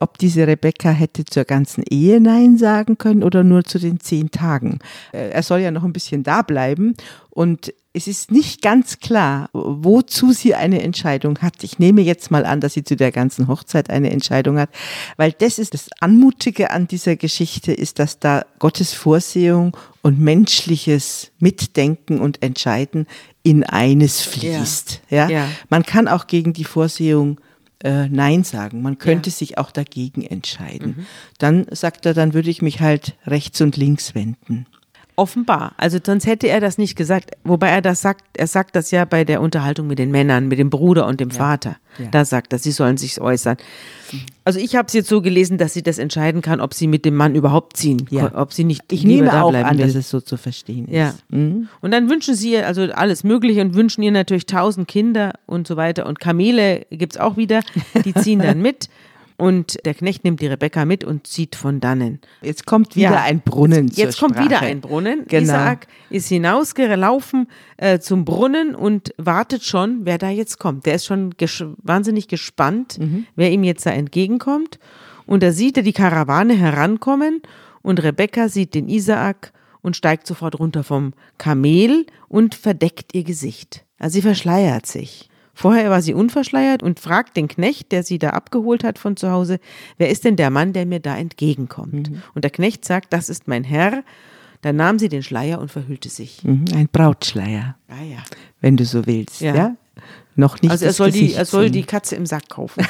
ob 0.01 0.17
diese 0.17 0.47
Rebecca 0.47 0.91
hätte 0.91 1.27
zur 1.27 1.45
ganzen 1.45 1.85
Ehe 1.91 2.21
Nein 2.21 2.57
sagen 2.57 2.97
können 2.97 3.23
oder 3.23 3.45
nur 3.45 3.65
zu 3.65 3.79
den 3.79 4.01
zehn 4.01 4.31
Tagen. 4.31 4.79
Äh, 5.13 5.29
Er 5.31 5.43
soll 5.43 5.61
ja 5.61 5.71
noch 5.71 5.85
ein 5.85 5.93
bisschen 5.93 6.23
da 6.23 6.41
bleiben 6.43 6.95
und 7.29 7.75
es 7.95 8.07
ist 8.07 8.31
nicht 8.31 8.63
ganz 8.63 9.01
klar, 9.01 9.51
wozu 9.53 10.33
sie 10.33 10.55
eine 10.55 10.81
Entscheidung 10.81 11.41
hat. 11.41 11.63
Ich 11.63 11.79
nehme 11.79 12.01
jetzt 12.01 12.31
mal 12.31 12.47
an, 12.47 12.61
dass 12.61 12.73
sie 12.73 12.85
zu 12.85 12.97
der 12.97 13.13
ganzen 13.13 13.49
Hochzeit 13.49 13.91
eine 13.91 14.11
Entscheidung 14.11 14.59
hat, 14.59 14.71
weil 15.19 15.33
das 15.33 15.59
ist 15.59 15.75
das 15.75 15.91
Anmutige 16.01 16.71
an 16.71 16.89
dieser 16.89 17.17
Geschichte, 17.17 17.71
ist, 17.75 17.99
dass 17.99 18.19
da 18.19 18.47
Gottes 18.61 18.95
Vorsehung 18.95 19.77
und 20.03 20.19
menschliches 20.19 21.31
Mitdenken 21.39 22.21
und 22.21 22.43
Entscheiden 22.43 23.07
in 23.43 23.65
eines 23.65 24.21
fließt. 24.21 25.01
Ja. 25.11 25.29
Ja. 25.29 25.49
Man 25.69 25.85
kann 25.85 26.09
auch 26.09 26.27
gegen 26.27 26.53
die 26.53 26.65
Vorsehung 26.65 27.41
äh, 27.85 28.09
Nein 28.09 28.45
sagen. 28.45 28.83
Man 28.83 28.99
könnte 28.99 29.31
Ja. 29.31 29.37
sich 29.37 29.59
auch 29.59 29.71
dagegen 29.71 30.23
entscheiden. 30.23 31.07
Dann 31.39 31.67
sagt 31.71 32.07
er, 32.07 32.15
dann 32.15 32.35
würde 32.35 32.51
ich 32.51 32.63
mich 32.63 32.81
halt 32.81 33.17
rechts 33.27 33.61
und 33.61 33.77
links 33.77 34.15
wenden. 34.15 34.67
Offenbar. 35.15 35.73
Also 35.77 35.99
sonst 36.05 36.27
hätte 36.27 36.49
er 36.49 36.61
das 36.61 36.79
nicht 36.79 36.97
gesagt. 36.97 37.33
Wobei 37.45 37.69
er 37.69 37.83
das 37.83 38.01
sagt, 38.01 38.25
er 38.35 38.47
sagt 38.47 38.75
das 38.75 38.91
ja 38.91 39.05
bei 39.05 39.25
der 39.25 39.41
Unterhaltung 39.43 39.87
mit 39.87 39.99
den 39.99 40.11
Männern, 40.11 40.49
mit 40.49 40.59
dem 40.59 40.71
Bruder 40.71 41.07
und 41.07 41.21
dem 41.21 41.31
Vater. 41.31 41.77
Ja. 41.99 42.07
Da 42.11 42.25
sagt 42.25 42.53
er, 42.55 42.59
sie 42.59 42.71
sollen 42.73 42.97
sich 42.97 43.21
äußern. 43.21 43.59
Also 44.45 44.59
ich 44.59 44.75
habe 44.75 44.87
es 44.87 44.95
jetzt 44.95 45.09
so 45.11 45.21
gelesen, 45.21 45.59
dass 45.59 45.75
sie 45.75 45.83
das 45.83 45.99
entscheiden 45.99 46.41
kann, 46.41 46.61
ob 46.61 46.73
sie 46.73 46.87
mit 46.87 47.05
dem 47.05 47.15
Mann 47.15 47.35
überhaupt 47.35 47.77
ziehen, 47.77 48.07
Ja. 48.11 48.33
ob 48.35 48.53
sie 48.55 48.65
nicht 48.65 48.91
Ich 48.91 49.05
nehme 49.05 49.27
da 49.29 49.43
auch 49.43 49.51
bleiben 49.51 49.69
an, 49.69 49.79
will. 49.79 49.87
dass 49.87 49.95
es 49.95 50.09
so 50.09 50.21
zu 50.23 50.39
verstehen 50.39 50.87
ist. 50.89 50.95
Ja. 50.97 51.15
Mhm. 51.29 51.69
Und 51.83 51.91
dann 51.91 52.09
wünschen 52.09 52.35
sie 52.35 52.53
ihr 52.53 52.67
also 52.67 52.83
alles 52.93 53.23
Mögliche 53.23 53.61
und 53.61 53.75
wünschen 53.75 54.03
ihr 54.03 54.13
natürlich 54.13 54.47
tausend 54.47 54.89
Kinder 54.89 55.33
und 55.47 55.67
so 55.67 55.77
weiter. 55.77 56.07
Und 56.07 56.21
Kamele 56.21 56.87
gibt's 56.91 57.19
auch 57.19 57.37
wieder, 57.37 57.61
die 58.05 58.15
ziehen 58.15 58.39
dann 58.39 58.61
mit. 58.63 58.89
Und 59.43 59.85
der 59.85 59.95
Knecht 59.95 60.23
nimmt 60.23 60.41
die 60.41 60.47
Rebekka 60.47 60.85
mit 60.85 61.03
und 61.03 61.27
zieht 61.27 61.57
von 61.57 61.81
dannen. 61.81 62.21
Jetzt 62.43 62.65
kommt 62.65 62.95
wieder 62.95 63.11
Ja. 63.11 63.23
ein 63.23 63.41
Brunnen 63.41 63.91
zur 63.91 64.05
Jetzt 64.05 64.21
kommt 64.21 64.35
Sprache. 64.37 64.45
wieder 64.49 64.61
ein 64.61 64.81
Brunnen. 64.81 65.25
Genau. 65.27 65.43
Isaak 65.43 65.89
ist 66.11 66.29
hinausgelaufen 66.29 67.49
äh, 67.77 67.99
zum 67.99 68.25
Brunnen 68.25 68.75
und 68.77 69.13
wartet 69.19 69.65
schon, 69.65 70.01
wer 70.05 70.19
da 70.19 70.29
jetzt 70.29 70.59
kommt. 70.59 70.87
Der 70.87 70.95
ist 70.95 71.07
schon 71.07 71.31
ges 71.37 71.65
wahnsinnig 71.83 72.29
gespannt, 72.29 72.99
Mhm. 73.01 73.27
wer 73.35 73.51
ihm 73.51 73.65
jetzt 73.65 73.85
da 73.85 73.91
entgegenkommt. 73.91 74.79
Und 75.27 75.43
da 75.43 75.51
sieht 75.51 75.77
er 75.77 75.83
die 75.83 75.93
Karawane 75.93 76.55
herankommen 76.55 77.43
und 77.83 78.03
Rebekka 78.03 78.49
sieht 78.49 78.75
den 78.75 78.89
Isaak 78.89 79.53
und 79.81 79.97
steigt 79.97 80.27
sofort 80.29 80.59
runter 80.61 80.85
vom 80.85 81.15
Kamel 81.39 82.07
und 82.29 82.55
verdeckt 82.55 83.13
ihr 83.15 83.25
Gesicht. 83.25 83.85
Also 83.99 84.15
sie 84.15 84.23
verschleiert 84.23 84.87
sich. 84.87 85.29
Vorher 85.55 85.91
war 85.91 86.01
sie 86.03 86.15
unverschleiert 86.15 86.83
und 86.83 86.99
fragt 86.99 87.37
den 87.37 87.47
Knecht, 87.49 87.93
der 87.93 88.03
sie 88.03 88.19
da 88.19 88.31
abgeholt 88.31 88.85
hat 88.85 88.99
von 88.99 89.17
zu 89.17 89.31
Hause, 89.31 89.59
wer 89.99 90.09
ist 90.09 90.25
denn 90.25 90.37
der 90.37 90.51
Mann, 90.51 90.73
der 90.73 90.87
mir 90.87 91.01
da 91.01 91.17
entgegenkommt? 91.17 92.11
Mhm. 92.11 92.23
Und 92.35 92.43
der 92.45 92.51
Knecht 92.51 92.85
sagt, 92.85 93.13
das 93.13 93.29
ist 93.29 93.49
mein 93.49 93.65
Herr. 93.65 94.03
Dann 94.63 94.77
nahm 94.77 94.99
sie 94.99 95.09
den 95.09 95.23
Schleier 95.23 95.61
und 95.61 95.71
verhüllte 95.71 96.09
sich. 96.09 96.43
Mhm, 96.45 96.67
Ein 96.75 96.89
Brautschleier, 96.91 97.77
Ah 97.89 98.03
ja. 98.05 98.19
wenn 98.61 98.77
du 98.77 98.85
so 98.85 99.07
willst. 99.07 99.41
Ja. 99.41 99.55
Ja. 99.55 99.77
Noch 100.37 100.63
nicht 100.63 100.71
Also 100.71 100.87
er 100.87 100.93
soll, 100.95 101.11
die, 101.11 101.35
er 101.35 101.45
soll 101.45 101.69
die 101.69 101.83
Katze 101.83 102.17
im 102.17 102.25
Sack 102.25 102.49
kaufen, 102.49 102.87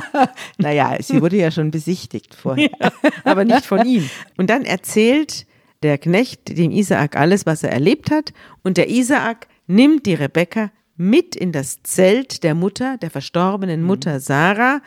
Naja, 0.58 0.96
sie 1.00 1.20
wurde 1.20 1.36
ja 1.36 1.50
schon 1.50 1.70
besichtigt 1.70 2.34
vorher. 2.34 2.70
aber 3.24 3.44
nicht 3.44 3.66
von 3.66 3.84
ihm. 3.86 4.08
Und 4.38 4.48
dann 4.48 4.64
erzählt 4.64 5.46
der 5.82 5.98
Knecht 5.98 6.56
dem 6.56 6.70
Isaak 6.70 7.16
alles, 7.16 7.44
was 7.44 7.62
er 7.62 7.70
erlebt 7.72 8.10
hat. 8.10 8.32
Und 8.62 8.78
der 8.78 8.88
Isaak 8.88 9.46
nimmt 9.66 10.06
die 10.06 10.14
Rebekka 10.14 10.70
mit 10.96 11.36
in 11.36 11.52
das 11.52 11.82
Zelt 11.82 12.42
der 12.42 12.54
Mutter, 12.54 12.96
der 12.98 13.10
verstorbenen 13.10 13.82
Mutter 13.82 14.20
Sarah 14.20 14.80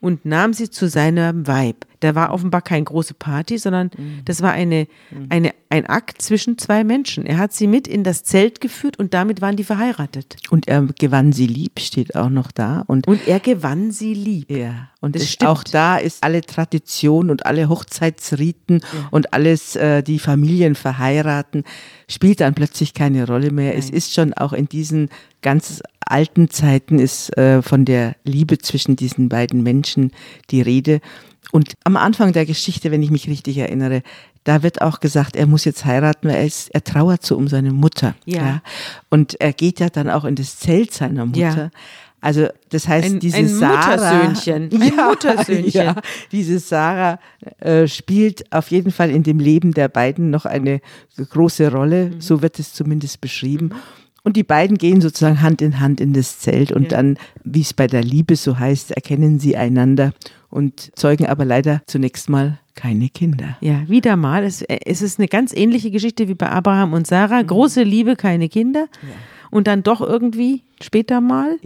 und 0.00 0.24
nahm 0.24 0.52
sie 0.52 0.70
zu 0.70 0.88
seinem 0.88 1.46
Weib. 1.46 1.83
Da 2.04 2.14
war 2.14 2.34
offenbar 2.34 2.60
keine 2.60 2.84
große 2.84 3.14
Party, 3.14 3.56
sondern 3.56 3.90
das 4.26 4.42
war 4.42 4.52
eine, 4.52 4.86
eine, 5.30 5.52
ein 5.70 5.86
Akt 5.86 6.20
zwischen 6.20 6.58
zwei 6.58 6.84
Menschen. 6.84 7.24
Er 7.24 7.38
hat 7.38 7.54
sie 7.54 7.66
mit 7.66 7.88
in 7.88 8.04
das 8.04 8.24
Zelt 8.24 8.60
geführt 8.60 8.98
und 8.98 9.14
damit 9.14 9.40
waren 9.40 9.56
die 9.56 9.64
verheiratet. 9.64 10.36
Und 10.50 10.68
er 10.68 10.82
gewann 10.98 11.32
sie 11.32 11.46
lieb, 11.46 11.80
steht 11.80 12.14
auch 12.14 12.28
noch 12.28 12.52
da. 12.52 12.84
Und 12.86 13.08
Und 13.08 13.26
er 13.26 13.40
gewann 13.40 13.90
sie 13.90 14.12
lieb. 14.12 14.50
Ja, 14.50 14.90
und 15.00 15.16
Das 15.16 15.40
auch 15.40 15.64
da 15.64 15.96
ist 15.96 16.22
alle 16.22 16.42
Tradition 16.42 17.30
und 17.30 17.46
alle 17.46 17.70
Hochzeitsriten 17.70 18.82
und 19.10 19.32
alles, 19.32 19.74
äh, 19.76 20.02
die 20.02 20.18
Familien 20.18 20.74
verheiraten, 20.74 21.64
spielt 22.06 22.40
dann 22.40 22.54
plötzlich 22.54 22.92
keine 22.92 23.26
Rolle 23.26 23.50
mehr. 23.50 23.78
Es 23.78 23.88
ist 23.88 24.12
schon 24.12 24.34
auch 24.34 24.52
in 24.52 24.68
diesen 24.68 25.08
ganz 25.40 25.82
alten 26.06 26.50
Zeiten 26.50 26.98
ist 26.98 27.36
äh, 27.36 27.62
von 27.62 27.84
der 27.84 28.16
Liebe 28.24 28.58
zwischen 28.58 28.96
diesen 28.96 29.28
beiden 29.28 29.62
Menschen 29.62 30.12
die 30.50 30.62
Rede. 30.62 31.00
Und 31.54 31.74
am 31.84 31.96
Anfang 31.96 32.32
der 32.32 32.46
Geschichte, 32.46 32.90
wenn 32.90 33.00
ich 33.00 33.12
mich 33.12 33.28
richtig 33.28 33.58
erinnere, 33.58 34.02
da 34.42 34.64
wird 34.64 34.82
auch 34.82 34.98
gesagt, 34.98 35.36
er 35.36 35.46
muss 35.46 35.64
jetzt 35.64 35.84
heiraten, 35.84 36.26
weil 36.26 36.34
er, 36.34 36.44
ist, 36.44 36.74
er 36.74 36.82
trauert 36.82 37.24
so 37.24 37.36
um 37.36 37.46
seine 37.46 37.70
Mutter. 37.70 38.16
Ja. 38.24 38.60
Und 39.08 39.40
er 39.40 39.52
geht 39.52 39.78
ja 39.78 39.88
dann 39.88 40.10
auch 40.10 40.24
in 40.24 40.34
das 40.34 40.58
Zelt 40.58 40.92
seiner 40.92 41.26
Mutter. 41.26 41.38
Ja. 41.38 41.70
Also 42.20 42.48
das 42.70 42.88
heißt, 42.88 43.06
Ein- 43.06 43.20
diese 43.20 43.36
ein 43.36 43.46
Sarah, 43.46 44.16
Muttersöhnchen. 44.16 44.82
Ein 44.82 44.96
Muttersöhnchen. 45.08 45.80
Ja, 45.80 45.94
diese 46.32 46.58
Sarah 46.58 47.20
äh, 47.60 47.86
spielt 47.86 48.52
auf 48.52 48.72
jeden 48.72 48.90
Fall 48.90 49.10
in 49.10 49.22
dem 49.22 49.38
Leben 49.38 49.74
der 49.74 49.86
beiden 49.86 50.30
noch 50.30 50.46
eine 50.46 50.80
große 51.16 51.70
Rolle. 51.70 52.06
Mhm. 52.06 52.20
So 52.20 52.42
wird 52.42 52.58
es 52.58 52.72
zumindest 52.72 53.20
beschrieben. 53.20 53.70
Und 54.24 54.36
die 54.36 54.42
beiden 54.42 54.76
gehen 54.76 55.00
sozusagen 55.00 55.40
Hand 55.40 55.62
in 55.62 55.78
Hand 55.78 56.00
in 56.00 56.14
das 56.14 56.40
Zelt 56.40 56.72
und 56.72 56.90
dann, 56.90 57.16
wie 57.44 57.60
es 57.60 57.74
bei 57.74 57.86
der 57.86 58.02
Liebe 58.02 58.34
so 58.34 58.58
heißt, 58.58 58.90
erkennen 58.90 59.38
sie 59.38 59.56
einander 59.56 60.14
und 60.54 60.92
zeugen 60.94 61.26
aber 61.26 61.44
leider 61.44 61.82
zunächst 61.86 62.28
mal 62.30 62.60
keine 62.76 63.08
Kinder. 63.08 63.56
Ja, 63.60 63.88
wieder 63.88 64.14
mal. 64.16 64.44
Es, 64.44 64.62
äh, 64.62 64.78
es 64.86 65.02
ist 65.02 65.18
eine 65.18 65.26
ganz 65.26 65.52
ähnliche 65.52 65.90
Geschichte 65.90 66.28
wie 66.28 66.34
bei 66.34 66.48
Abraham 66.48 66.92
und 66.92 67.08
Sarah. 67.08 67.42
Große 67.42 67.82
Liebe, 67.82 68.14
keine 68.14 68.48
Kinder. 68.48 68.86
Und 69.50 69.66
dann 69.66 69.82
doch 69.82 70.00
irgendwie 70.00 70.62
später 70.80 71.20
mal. 71.20 71.58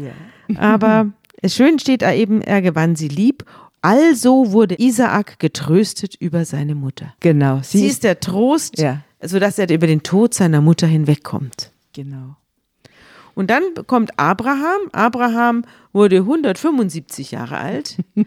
Aber 0.57 1.13
es 1.43 1.55
schön 1.55 1.79
steht 1.79 2.01
da 2.01 2.15
eben, 2.15 2.41
er 2.41 2.63
gewann 2.63 2.97
sie 2.97 3.09
lieb. 3.09 3.45
Also 3.83 4.53
wurde 4.53 4.75
Isaak 4.81 5.39
getröstet 5.39 6.15
über 6.15 6.47
seine 6.47 6.75
Mutter. 6.75 7.15
Genau. 7.21 7.61
Sie, 7.63 7.87
ist 7.87 8.05
der 8.05 8.21
Trost, 8.21 8.79
Ja. 8.79 9.03
sodass 9.23 9.59
er 9.59 9.71
über 9.71 9.87
den 9.87 10.03
Tod 10.03 10.33
seiner 10.33 10.63
Mutter 10.63 10.87
hinwegkommt. 10.87 11.73
Genau. 11.93 12.37
Und 13.35 13.51
dann 13.51 13.63
kommt 13.87 14.19
Abraham. 14.19 14.81
Abraham 14.93 15.65
wurde 15.93 16.17
175 16.17 17.33
Jahre 17.33 17.59
alt. 17.59 17.99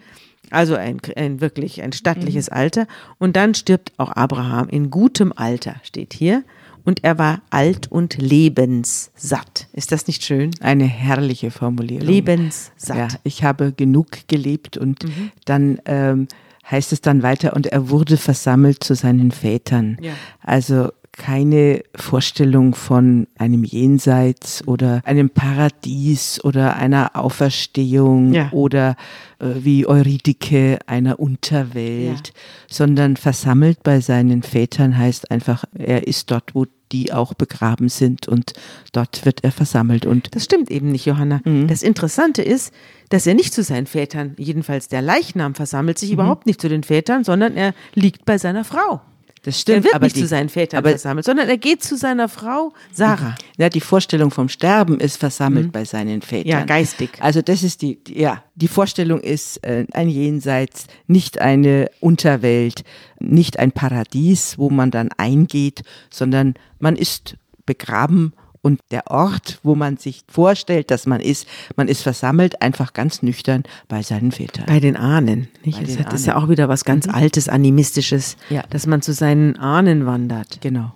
Also 0.52 0.76
ein, 0.76 1.00
ein 1.16 1.42
wirklich 1.42 1.82
ein 1.82 1.94
stattliches 1.94 2.50
Alter. 2.50 2.88
Und 3.18 3.36
dann 3.36 3.56
stirbt 3.56 3.94
auch 3.98 4.12
Abraham 4.12 4.70
in 4.70 4.92
gutem 4.92 5.34
Alter, 5.36 5.76
steht 5.84 6.14
hier. 6.14 6.44
Und 6.84 7.04
er 7.04 7.20
war 7.20 7.42
alt 7.52 7.92
und 7.92 8.18
lebenssatt. 8.18 9.68
Ist 9.72 9.92
das 9.92 10.08
nicht 10.08 10.24
schön? 10.24 10.52
Eine 10.62 10.86
herrliche 10.86 11.52
Formulierung. 11.52 12.08
Lebenssatt. 12.08 12.98
Ja, 12.98 13.08
ich 13.24 13.44
habe 13.44 13.72
genug 13.72 14.28
gelebt 14.28 14.78
und 14.78 15.06
dann 15.46 15.80
ähm, 15.86 16.28
heißt 16.70 16.92
es 16.92 17.02
dann 17.02 17.22
weiter, 17.22 17.56
und 17.56 17.68
er 17.68 17.90
wurde 17.90 18.18
versammelt 18.18 18.84
zu 18.84 18.96
seinen 18.96 19.32
Vätern. 19.32 19.98
Ja. 20.02 20.14
Also 20.42 20.90
keine 21.14 21.84
Vorstellung 21.96 22.74
von 22.74 23.28
einem 23.38 23.64
Jenseits 23.64 24.66
oder 24.68 25.02
einem 25.06 25.30
Paradies 25.30 26.44
oder 26.44 26.78
einer 26.78 27.16
Auferstehung 27.16 28.34
Ja. 28.34 28.50
oder 28.52 28.96
äh, 29.40 29.48
wie 29.60 29.86
Eurydike 29.86 30.80
einer 30.88 31.20
Unterwelt, 31.20 32.32
sondern 32.70 33.18
versammelt 33.18 33.84
bei 33.84 34.00
seinen 34.00 34.42
Vätern 34.44 34.98
heißt 34.98 35.32
einfach, 35.32 35.66
er 35.74 36.08
ist 36.08 36.32
dort, 36.32 36.56
wo 36.56 36.66
die 36.92 37.14
auch 37.14 37.34
begraben 37.34 37.88
sind 37.88 38.28
und 38.28 38.52
dort 38.92 39.26
wird 39.26 39.44
er 39.46 39.52
versammelt 39.52 40.06
und 40.06 40.36
Das 40.36 40.44
stimmt 40.44 40.70
eben 40.72 40.92
nicht, 40.92 41.06
Johanna. 41.06 41.40
Das 41.68 41.84
Interessante 41.84 42.42
ist, 42.42 42.74
dass 43.10 43.26
er 43.28 43.34
nicht 43.34 43.54
zu 43.54 43.64
seinen 43.64 43.86
Vätern, 43.88 44.36
jedenfalls 44.38 44.90
der 44.90 45.02
Leichnam 45.02 45.56
versammelt 45.56 45.98
sich 46.00 46.12
überhaupt 46.12 46.48
nicht 46.48 46.60
zu 46.60 46.68
den 46.68 46.84
Vätern, 46.84 47.24
sondern 47.24 47.56
er 47.56 47.74
liegt 47.96 48.26
bei 48.26 48.38
seiner 48.38 48.66
Frau. 48.66 49.02
Das 49.44 49.56
Er 49.56 49.60
stimmt, 49.60 49.84
wird 49.86 49.96
aber 49.96 50.06
nicht 50.06 50.16
die, 50.16 50.22
zu 50.22 50.28
seinen 50.28 50.50
Vätern 50.50 50.78
aber, 50.80 50.90
versammelt, 50.90 51.26
sondern 51.26 51.50
er 51.50 51.58
geht 51.58 51.84
zu 51.84 51.98
seiner 51.98 52.30
Frau 52.30 52.74
Sarah. 52.92 53.36
ja, 53.58 53.70
die 53.70 53.82
Vorstellung 53.82 54.30
vom 54.30 54.50
Sterben 54.50 55.00
ist 55.00 55.18
versammelt 55.18 55.72
bei 55.72 55.84
seinen 55.84 56.22
Vätern. 56.22 56.48
Ja, 56.48 56.64
geistig. 56.64 57.10
Also 57.20 57.42
das 57.42 57.64
ist 57.64 57.82
die, 57.82 58.04
die 58.04 58.20
ja, 58.20 58.44
die 58.54 58.68
Vorstellung 58.68 59.20
ist 59.20 59.64
äh, 59.64 59.86
ein 59.94 60.10
Jenseits, 60.10 60.86
nicht 61.08 61.42
eine 61.42 61.90
Unterwelt, 62.00 62.84
nicht 63.20 63.58
ein 63.58 63.72
Paradies, 63.72 64.60
wo 64.60 64.70
man 64.70 64.92
dann 64.92 65.10
eingeht, 65.18 65.82
sondern 66.12 66.54
man 66.80 66.96
ist 66.96 67.36
begraben 67.66 68.34
und 68.62 68.80
der 68.92 69.08
Ort, 69.08 69.60
wo 69.64 69.76
man 69.76 69.98
sich 69.98 70.22
vorstellt, 70.28 70.92
dass 70.92 71.06
man 71.08 71.20
ist, 71.20 71.48
man 71.76 71.88
ist 71.88 72.02
versammelt, 72.04 72.62
einfach 72.62 72.94
ganz 72.94 73.24
nüchtern 73.24 73.64
bei 73.88 74.04
seinen 74.04 74.32
Vätern. 74.32 74.66
Bei 74.68 74.80
den 74.80 74.96
Ahnen. 74.96 75.48
Nicht? 75.64 75.80
Bei 75.80 75.86
das, 75.86 75.98
hat, 75.98 76.08
das 76.14 76.20
ist 76.22 76.26
ja 76.28 76.36
Ahnen. 76.36 76.46
auch 76.46 76.50
wieder 76.50 76.70
was 76.70 76.86
ganz 76.86 77.08
Altes, 77.08 77.50
Animistisches, 77.50 78.38
Ja. 78.50 78.64
dass 78.70 78.86
man 78.86 79.02
zu 79.02 79.14
seinen 79.14 79.58
Ahnen 79.58 80.06
wandert. 80.06 80.60
Genau. 80.62 80.94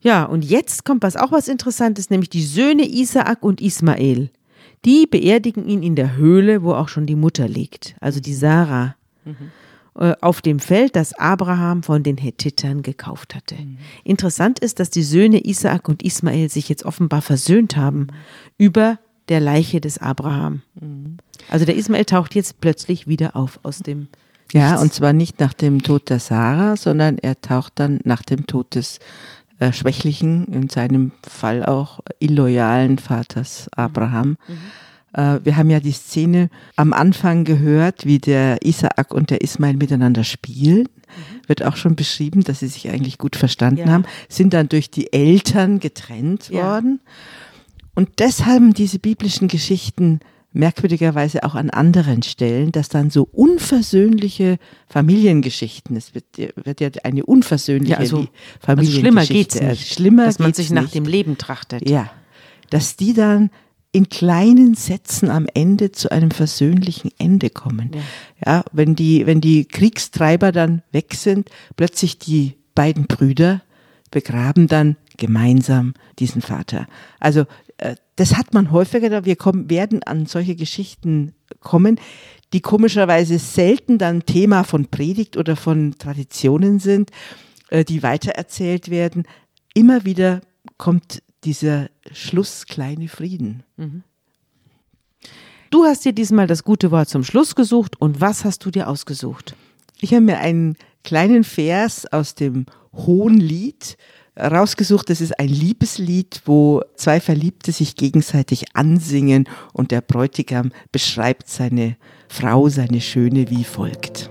Ja, 0.00 0.24
und 0.24 0.44
jetzt 0.44 0.84
kommt 0.84 1.02
was 1.02 1.16
auch 1.16 1.32
was 1.32 1.48
Interessantes, 1.48 2.08
nämlich 2.08 2.30
die 2.30 2.44
Söhne 2.44 2.88
Isaak 2.88 3.42
und 3.42 3.60
Ismael. 3.60 4.30
Die 4.86 5.06
beerdigen 5.06 5.66
ihn 5.68 5.82
in 5.82 5.94
der 5.94 6.16
Höhle, 6.16 6.62
wo 6.62 6.72
auch 6.72 6.88
schon 6.88 7.04
die 7.06 7.16
Mutter 7.16 7.46
liegt, 7.48 7.96
also 8.00 8.18
die 8.20 8.32
Sarah, 8.32 8.94
äh, 10.00 10.14
auf 10.22 10.40
dem 10.40 10.58
Feld, 10.58 10.96
das 10.96 11.12
Abraham 11.12 11.82
von 11.82 12.02
den 12.02 12.16
Hethitern 12.16 12.82
gekauft 12.82 13.34
hatte. 13.34 13.54
Interessant 14.02 14.58
ist, 14.58 14.80
dass 14.80 14.88
die 14.90 15.02
Söhne 15.02 15.44
Isaak 15.44 15.88
und 15.88 16.02
Ismael 16.02 16.48
sich 16.48 16.68
jetzt 16.70 16.84
offenbar 16.84 17.20
versöhnt 17.22 17.76
haben 17.76 18.08
über 18.56 18.98
der 19.28 19.40
Leiche 19.40 19.80
des 19.80 19.98
Abraham. 19.98 20.62
Also 21.50 21.64
der 21.66 21.76
Ismael 21.76 22.04
taucht 22.06 22.34
jetzt 22.34 22.60
plötzlich 22.60 23.06
wieder 23.06 23.36
auf 23.36 23.60
aus 23.62 23.80
dem 23.80 24.08
Ja, 24.52 24.70
Nichts. 24.70 24.82
und 24.82 24.92
zwar 24.94 25.12
nicht 25.12 25.38
nach 25.38 25.52
dem 25.52 25.82
Tod 25.82 26.10
der 26.10 26.18
Sarah, 26.18 26.76
sondern 26.76 27.18
er 27.18 27.40
taucht 27.40 27.74
dann 27.76 28.00
nach 28.04 28.22
dem 28.22 28.46
Tod 28.46 28.74
des 28.74 28.98
äh, 29.58 29.72
schwächlichen, 29.72 30.46
in 30.46 30.68
seinem 30.70 31.12
Fall 31.28 31.64
auch 31.64 32.00
illoyalen 32.18 32.98
Vaters 32.98 33.68
Abraham. 33.76 34.38
Äh, 34.48 34.52
wir 35.12 35.56
haben 35.56 35.70
ja 35.70 35.80
die 35.80 35.92
Szene 35.92 36.50
am 36.76 36.92
Anfang 36.92 37.44
gehört, 37.44 38.06
wie 38.06 38.18
der 38.18 38.64
Isaak 38.64 39.12
und 39.12 39.30
der 39.30 39.40
Ismail 39.40 39.76
miteinander 39.76 40.22
spielen. 40.24 40.88
Wird 41.48 41.64
auch 41.64 41.74
schon 41.76 41.96
beschrieben, 41.96 42.44
dass 42.44 42.60
sie 42.60 42.68
sich 42.68 42.88
eigentlich 42.88 43.18
gut 43.18 43.34
verstanden 43.34 43.88
Ja. 43.88 43.92
haben, 43.92 44.04
sind 44.28 44.54
dann 44.54 44.68
durch 44.68 44.90
die 44.90 45.12
Eltern 45.12 45.80
getrennt 45.80 46.48
Ja. 46.50 46.62
worden. 46.62 47.00
Und 47.96 48.08
deshalb 48.20 48.48
haben 48.48 48.72
diese 48.74 49.00
biblischen 49.00 49.48
Geschichten 49.48 50.20
merkwürdigerweise 50.52 51.42
auch 51.44 51.54
an 51.56 51.70
anderen 51.70 52.22
Stellen, 52.22 52.70
dass 52.72 52.88
dann 52.88 53.10
so 53.10 53.28
unversöhnliche 53.32 54.58
Familiengeschichten, 54.88 55.96
es 55.96 56.14
wird, 56.14 56.24
wird 56.38 56.80
ja 56.80 56.90
eine 57.04 57.24
unversöhnliche 57.26 57.92
Ja, 57.94 57.98
also- 57.98 58.20
Li- 58.20 58.28
Also 58.66 58.90
schlimmer 58.90 59.24
geht's 59.26 59.54
Familiengeschichte, 59.56 59.64
nicht. 59.66 59.92
Schlimmer 59.94 60.24
dass 60.26 60.38
man 60.38 60.52
sich 60.52 60.70
nach 60.70 60.82
nicht. 60.82 60.94
dem 60.94 61.04
Leben 61.06 61.36
trachtet. 61.38 61.88
Ja, 61.88 62.10
dass 62.70 62.96
die 62.96 63.12
dann 63.12 63.50
in 63.92 64.08
kleinen 64.08 64.74
Sätzen 64.74 65.30
am 65.30 65.46
Ende 65.52 65.90
zu 65.90 66.10
einem 66.10 66.30
versöhnlichen 66.30 67.10
Ende 67.18 67.50
kommen. 67.50 67.90
Ja, 68.44 68.64
wenn 68.72 68.94
die, 68.94 69.26
wenn 69.26 69.40
die 69.40 69.64
Kriegstreiber 69.64 70.52
dann 70.52 70.82
weg 70.92 71.14
sind, 71.14 71.50
plötzlich 71.76 72.18
die 72.18 72.56
beiden 72.74 73.06
Brüder 73.06 73.62
begraben 74.10 74.68
dann 74.68 74.96
gemeinsam 75.16 75.94
diesen 76.18 76.40
Vater. 76.40 76.86
Also 77.18 77.46
äh, 77.78 77.96
das 78.16 78.36
hat 78.36 78.54
man 78.54 78.70
häufiger, 78.70 79.24
wir 79.24 79.36
kommen, 79.36 79.70
werden 79.70 80.02
an 80.02 80.26
solche 80.26 80.54
Geschichten 80.54 81.34
kommen, 81.60 81.98
die 82.52 82.60
komischerweise 82.60 83.38
selten 83.38 83.98
dann 83.98 84.24
Thema 84.24 84.64
von 84.64 84.86
Predigt 84.86 85.36
oder 85.36 85.56
von 85.56 85.96
Traditionen 85.98 86.78
sind, 86.78 87.10
äh, 87.70 87.84
die 87.84 88.02
weitererzählt 88.02 88.90
werden. 88.90 89.24
Immer 89.74 90.04
wieder 90.04 90.40
kommt 90.78 91.22
dieser 91.44 91.88
Schluss 92.12 92.66
kleine 92.66 93.08
Frieden. 93.08 93.62
Du 95.70 95.84
hast 95.84 96.04
dir 96.04 96.12
diesmal 96.12 96.46
das 96.46 96.64
gute 96.64 96.90
Wort 96.90 97.08
zum 97.08 97.22
Schluss 97.22 97.54
gesucht 97.54 98.00
und 98.00 98.20
was 98.20 98.44
hast 98.44 98.64
du 98.64 98.70
dir 98.70 98.88
ausgesucht? 98.88 99.54
Ich 100.00 100.12
habe 100.12 100.22
mir 100.22 100.38
einen 100.38 100.76
kleinen 101.04 101.44
Vers 101.44 102.06
aus 102.12 102.34
dem 102.34 102.66
Hohenlied 102.92 103.96
rausgesucht. 104.36 105.10
Das 105.10 105.20
ist 105.20 105.38
ein 105.38 105.48
Liebeslied, 105.48 106.42
wo 106.44 106.82
zwei 106.96 107.20
Verliebte 107.20 107.72
sich 107.72 107.94
gegenseitig 107.94 108.74
ansingen 108.74 109.48
und 109.72 109.90
der 109.90 110.00
Bräutigam 110.00 110.72
beschreibt 110.92 111.48
seine 111.48 111.96
Frau, 112.28 112.68
seine 112.68 113.00
Schöne 113.00 113.50
wie 113.50 113.64
folgt. 113.64 114.30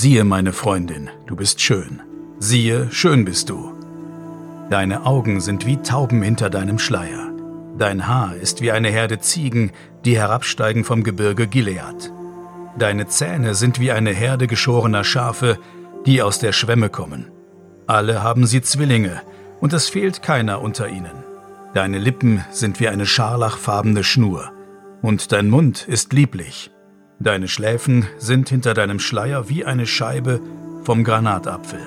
Siehe, 0.00 0.22
meine 0.22 0.52
Freundin, 0.52 1.10
du 1.26 1.34
bist 1.34 1.60
schön. 1.60 2.00
Siehe, 2.38 2.86
schön 2.92 3.24
bist 3.24 3.50
du. 3.50 3.72
Deine 4.70 5.04
Augen 5.04 5.40
sind 5.40 5.66
wie 5.66 5.78
Tauben 5.78 6.22
hinter 6.22 6.50
deinem 6.50 6.78
Schleier. 6.78 7.32
Dein 7.76 8.06
Haar 8.06 8.36
ist 8.36 8.60
wie 8.60 8.70
eine 8.70 8.90
Herde 8.90 9.18
Ziegen, 9.18 9.72
die 10.04 10.16
herabsteigen 10.16 10.84
vom 10.84 11.02
Gebirge 11.02 11.48
Gilead. 11.48 12.12
Deine 12.78 13.08
Zähne 13.08 13.56
sind 13.56 13.80
wie 13.80 13.90
eine 13.90 14.10
Herde 14.10 14.46
geschorener 14.46 15.02
Schafe, 15.02 15.58
die 16.06 16.22
aus 16.22 16.38
der 16.38 16.52
Schwemme 16.52 16.90
kommen. 16.90 17.32
Alle 17.88 18.22
haben 18.22 18.46
sie 18.46 18.62
Zwillinge, 18.62 19.20
und 19.58 19.72
es 19.72 19.88
fehlt 19.88 20.22
keiner 20.22 20.62
unter 20.62 20.88
ihnen. 20.88 21.24
Deine 21.74 21.98
Lippen 21.98 22.44
sind 22.52 22.78
wie 22.78 22.86
eine 22.86 23.04
scharlachfarbene 23.04 24.04
Schnur, 24.04 24.52
und 25.02 25.32
dein 25.32 25.50
Mund 25.50 25.88
ist 25.88 26.12
lieblich. 26.12 26.70
Deine 27.20 27.48
Schläfen 27.48 28.06
sind 28.18 28.48
hinter 28.48 28.74
deinem 28.74 29.00
Schleier 29.00 29.48
wie 29.48 29.64
eine 29.64 29.86
Scheibe 29.86 30.40
vom 30.84 31.02
Granatapfel. 31.02 31.80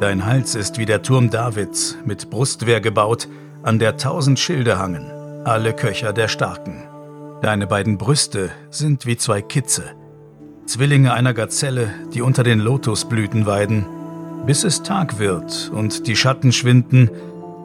Dein 0.00 0.24
Hals 0.24 0.54
ist 0.54 0.78
wie 0.78 0.86
der 0.86 1.02
Turm 1.02 1.30
Davids, 1.30 1.96
mit 2.06 2.30
Brustwehr 2.30 2.80
gebaut, 2.80 3.28
an 3.62 3.78
der 3.78 3.96
tausend 3.96 4.38
Schilde 4.38 4.78
hangen, 4.78 5.10
alle 5.44 5.74
Köcher 5.74 6.12
der 6.12 6.28
Starken. 6.28 6.82
Deine 7.42 7.66
beiden 7.66 7.98
Brüste 7.98 8.50
sind 8.70 9.04
wie 9.04 9.18
zwei 9.18 9.42
Kitze, 9.42 9.84
Zwillinge 10.66 11.12
einer 11.12 11.34
Gazelle, 11.34 11.90
die 12.14 12.22
unter 12.22 12.42
den 12.42 12.58
Lotusblüten 12.58 13.44
weiden. 13.44 13.84
Bis 14.46 14.64
es 14.64 14.82
Tag 14.82 15.18
wird 15.18 15.70
und 15.74 16.06
die 16.06 16.16
Schatten 16.16 16.52
schwinden, 16.52 17.10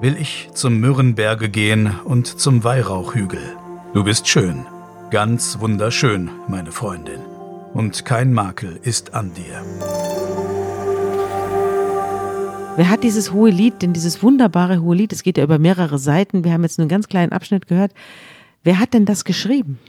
will 0.02 0.18
ich 0.20 0.50
zum 0.54 0.80
Myrrenberge 0.80 1.50
gehen 1.50 1.92
und 2.04 2.28
zum 2.28 2.64
Weihrauchhügel. 2.66 3.40
Du 3.94 4.04
bist 4.04 4.28
schön, 4.28 4.66
ganz 5.12 5.60
wunderschön, 5.60 6.30
meine 6.48 6.72
Freundin, 6.72 7.20
und 7.74 8.06
kein 8.06 8.34
Makel 8.34 8.80
ist 8.84 9.14
an 9.14 9.34
dir. 9.34 9.64
Wer 12.76 12.90
hat 12.90 13.04
dieses 13.04 13.34
hohe 13.34 13.50
Lied, 13.50 13.82
denn 13.82 13.94
dieses 13.94 14.24
wunderbare 14.24 14.82
hohe 14.82 14.96
Lied, 14.96 15.12
es 15.12 15.24
geht 15.24 15.38
ja 15.38 15.44
über 15.44 15.60
mehrere 15.60 16.00
Seiten, 16.00 16.44
wir 16.44 16.54
haben 16.54 16.64
jetzt 16.64 16.78
nur 16.78 16.84
einen 16.84 16.90
ganz 16.90 17.08
kleinen 17.08 17.32
Abschnitt 17.32 17.68
gehört, 17.68 17.94
Wer 18.64 18.80
hat 18.80 18.94
denn 18.94 19.06
das 19.06 19.24
geschrieben? 19.24 19.80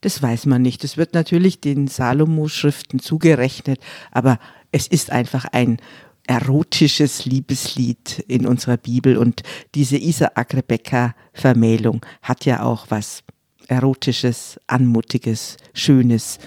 Das 0.00 0.22
weiß 0.22 0.46
man 0.46 0.62
nicht. 0.62 0.84
Das 0.84 0.96
wird 0.96 1.12
natürlich 1.14 1.60
den 1.60 1.88
Salomo-Schriften 1.88 3.00
zugerechnet, 3.00 3.80
aber 4.12 4.38
es 4.70 4.86
ist 4.86 5.10
einfach 5.10 5.46
ein 5.52 5.78
erotisches 6.26 7.24
Liebeslied 7.24 8.22
in 8.28 8.46
unserer 8.46 8.76
Bibel 8.76 9.16
und 9.16 9.42
diese 9.74 9.96
Isaak-Rebecca-Vermählung 9.96 12.04
hat 12.20 12.44
ja 12.44 12.62
auch 12.62 12.86
was 12.90 13.24
Erotisches, 13.68 14.58
Anmutiges, 14.66 15.56
Schönes 15.74 16.38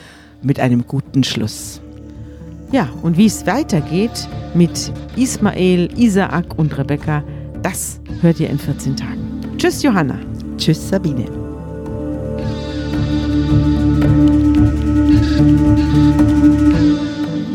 mit 0.41 0.59
einem 0.59 0.86
guten 0.86 1.24
Schluss. 1.24 1.82
Ja, 2.72 2.89
und 3.03 3.17
wie 3.17 3.28
es 3.28 3.45
weitergeht 3.45 4.28
mit 4.53 4.91
Ismael, 5.15 5.89
Isaak 5.97 6.57
und 6.57 6.78
Rebecca, 6.78 7.24
das 7.61 7.99
hört 8.22 8.39
ihr 8.39 8.49
in 8.49 8.59
14 8.59 8.95
Tagen. 8.95 9.41
Tschüss, 9.57 9.84
Johanna. 9.84 10.17
Tschüss, 10.57 10.89
Sabine. 10.89 11.26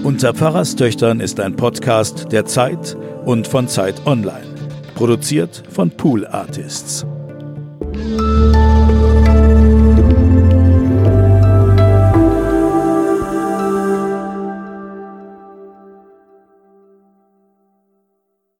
Unter 0.05 0.33
Pfarrerstöchtern 0.33 1.21
ist 1.21 1.41
ein 1.41 1.57
Podcast 1.57 2.31
der 2.31 2.47
Zeit 2.47 2.97
und 3.25 3.47
von 3.47 3.69
Zeit 3.69 4.07
Online. 4.07 4.47
Produziert 4.95 5.63
von 5.69 5.91
Pool 5.91 6.27
Artists. 6.27 7.05